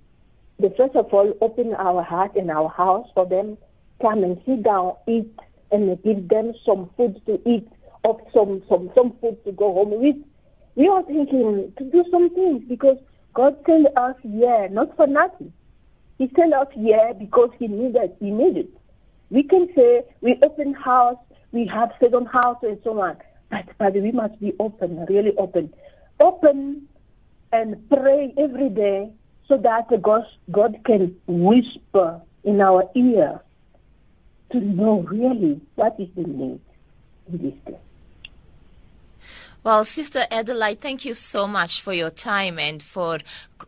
the 0.58 0.72
first 0.74 0.96
of 0.96 1.12
all, 1.12 1.34
open 1.42 1.74
our 1.74 2.02
heart 2.02 2.34
and 2.34 2.50
our 2.50 2.70
house 2.70 3.06
for 3.12 3.26
them, 3.26 3.58
come 4.00 4.24
and 4.24 4.40
sit 4.46 4.62
down, 4.62 4.94
eat, 5.06 5.30
and 5.70 6.02
give 6.02 6.26
them 6.28 6.54
some 6.64 6.88
food 6.96 7.20
to 7.26 7.34
eat, 7.46 7.68
or 8.04 8.18
some, 8.32 8.62
some, 8.70 8.90
some 8.94 9.12
food 9.20 9.36
to 9.44 9.52
go 9.52 9.74
home 9.74 10.00
with. 10.00 10.16
We 10.76 10.88
are 10.88 11.02
thinking 11.02 11.70
to 11.76 11.84
do 11.84 12.02
some 12.10 12.34
things 12.34 12.62
because 12.70 12.96
God 13.34 13.56
sent 13.66 13.88
us 13.94 14.16
here 14.22 14.70
not 14.70 14.96
for 14.96 15.06
nothing. 15.06 15.52
He 16.16 16.30
sent 16.34 16.54
us 16.54 16.68
here 16.72 17.12
because 17.18 17.50
He 17.58 17.66
needed, 17.66 18.12
He 18.18 18.30
needed. 18.30 18.68
We 19.28 19.42
can 19.42 19.68
say 19.76 20.04
we 20.22 20.38
open 20.42 20.72
house, 20.72 21.18
we 21.52 21.66
have 21.66 21.90
second 22.00 22.28
house 22.28 22.60
and 22.62 22.78
so 22.82 22.98
on, 22.98 23.18
but, 23.50 23.66
but 23.76 23.92
we 23.92 24.10
must 24.10 24.40
be 24.40 24.54
open, 24.58 25.04
really 25.06 25.36
open 25.36 25.70
open 26.20 26.88
and 27.52 27.88
pray 27.88 28.34
every 28.36 28.68
day 28.68 29.10
so 29.48 29.56
that 29.58 29.88
God, 30.02 30.24
God 30.50 30.76
can 30.84 31.14
whisper 31.26 32.20
in 32.44 32.60
our 32.60 32.84
ear 32.94 33.40
to 34.52 34.60
know 34.60 35.00
really 35.00 35.60
what 35.74 35.94
is 35.98 36.08
the 36.16 36.22
need 36.22 36.60
in 37.28 37.38
this 37.38 37.54
day. 37.66 37.78
Well, 39.64 39.86
Sister 39.86 40.26
Adelaide, 40.30 40.82
thank 40.82 41.06
you 41.06 41.14
so 41.14 41.46
much 41.46 41.80
for 41.80 41.94
your 41.94 42.10
time 42.10 42.58
and 42.58 42.82
for 42.82 43.20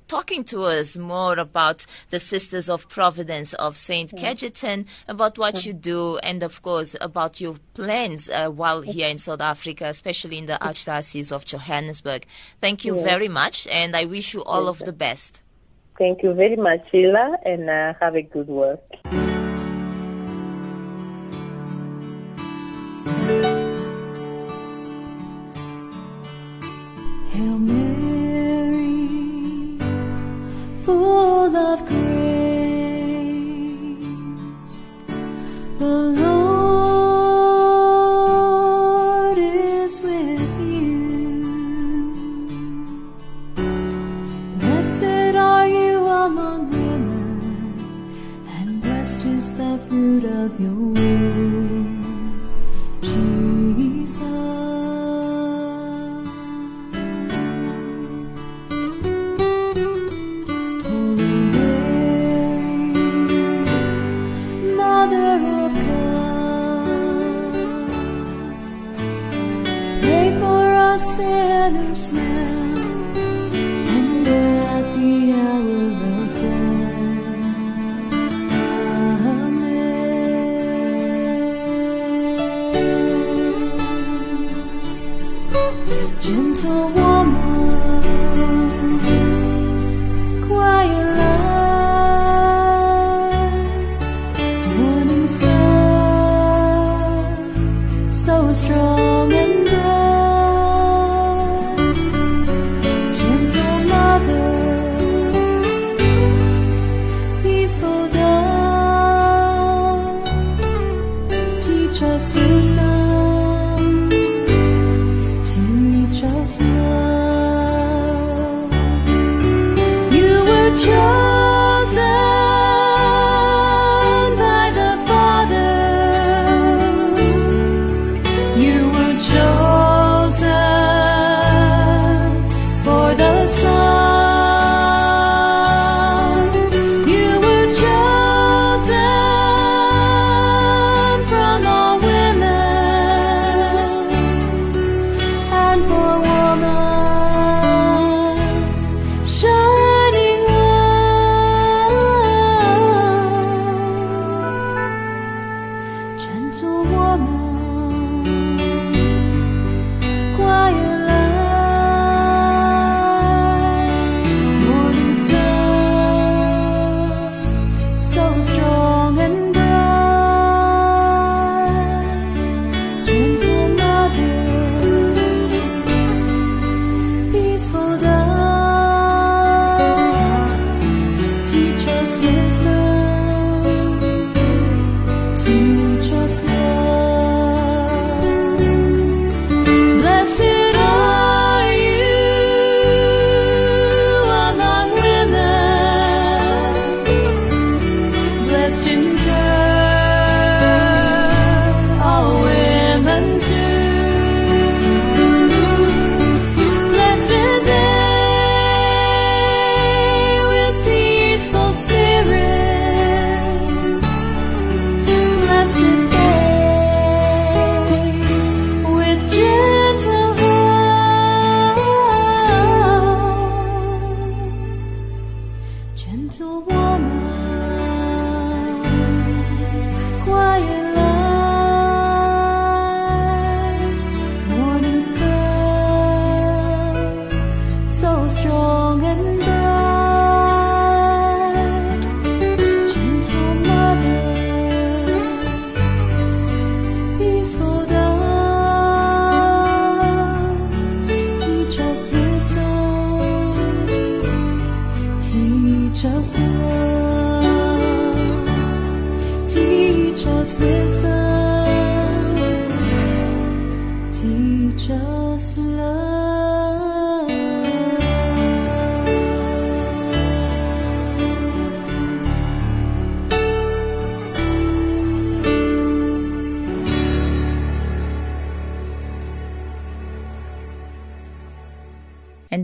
talking 0.09 0.45
to 0.45 0.65
us 0.65 0.99
more 0.99 1.39
about 1.39 1.87
the 2.11 2.21
Sisters 2.21 2.69
of 2.69 2.87
Providence 2.91 3.55
of 3.55 3.79
St. 3.79 4.13
Yeah. 4.13 4.83
about 5.09 5.39
what 5.39 5.55
yeah. 5.55 5.69
you 5.69 5.73
do, 5.73 6.19
and 6.19 6.43
of 6.43 6.61
course 6.61 6.97
about 7.01 7.41
your 7.41 7.57
plans 7.73 8.29
uh, 8.29 8.51
while 8.51 8.83
here 8.83 9.09
in 9.09 9.17
South 9.17 9.41
Africa, 9.41 9.87
especially 9.87 10.37
in 10.37 10.45
the 10.45 10.59
Archdiocese 10.61 11.33
of 11.33 11.47
Johannesburg. 11.47 12.27
Thank 12.61 12.85
you 12.85 12.99
yeah. 12.99 13.05
very 13.05 13.29
much, 13.29 13.67
and 13.69 13.97
I 13.97 14.05
wish 14.05 14.35
you 14.35 14.45
all 14.45 14.69
of 14.69 14.81
the 14.81 14.93
best. 14.93 15.43
Thank 15.97 16.23
you 16.23 16.35
very 16.35 16.57
much, 16.57 16.81
Sheila, 16.91 17.39
and 17.47 17.71
uh, 17.71 17.95
have 18.01 18.17
a 18.17 18.23
good 18.23 18.49
work. 18.49 18.83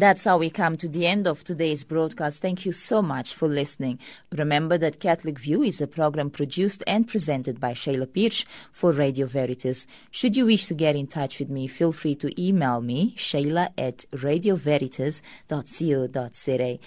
That's 0.03 0.25
how 0.25 0.37
we 0.37 0.51
come 0.51 0.77
to 0.77 0.89
the 0.89 1.07
end 1.07 1.29
of 1.29 1.45
today's 1.45 1.85
broadcast. 1.85 2.43
Thank 2.43 2.67
you 2.67 2.73
so 2.73 3.03
much 3.03 3.35
for 3.35 3.47
listening. 3.47 4.01
Remember 4.33 4.77
that 4.77 4.99
Catholic 4.99 5.39
View 5.39 5.63
is 5.63 5.81
a 5.81 5.87
program 5.87 6.29
produced 6.29 6.83
and 6.89 7.07
presented 7.07 7.61
by 7.61 7.73
Shayla 7.73 8.09
Pirsch 8.09 8.45
for 8.73 8.91
Radio 8.91 9.27
Veritas. 9.27 9.87
Should 10.11 10.35
you 10.35 10.47
wish 10.47 10.67
to 10.67 10.75
get 10.75 10.97
in 10.97 11.07
touch 11.07 11.39
with 11.39 11.51
me, 11.51 11.69
feel 11.69 11.93
free 11.93 12.17
to 12.17 12.33
email 12.37 12.81
me, 12.81 13.15
shayla 13.17 13.69
at 13.79 13.99
radioveritas.co.za. 14.11 16.79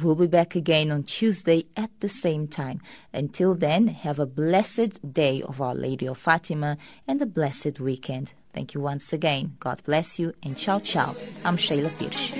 We'll 0.00 0.14
be 0.14 0.26
back 0.26 0.56
again 0.56 0.90
on 0.90 1.02
Tuesday 1.02 1.66
at 1.76 1.90
the 2.00 2.08
same 2.08 2.48
time. 2.48 2.80
Until 3.12 3.54
then, 3.54 3.88
have 3.88 4.18
a 4.18 4.24
blessed 4.24 5.12
day 5.12 5.42
of 5.42 5.60
Our 5.60 5.74
Lady 5.74 6.08
of 6.08 6.16
Fatima 6.16 6.78
and 7.06 7.20
a 7.20 7.26
blessed 7.26 7.80
weekend. 7.80 8.32
Thank 8.52 8.74
you 8.74 8.80
once 8.80 9.12
again. 9.12 9.56
God 9.60 9.82
bless 9.84 10.18
you 10.18 10.34
and 10.42 10.56
ciao 10.56 10.78
ciao. 10.80 11.14
I'm 11.44 11.56
Shayla 11.56 11.90
Pirsch. 11.98 12.32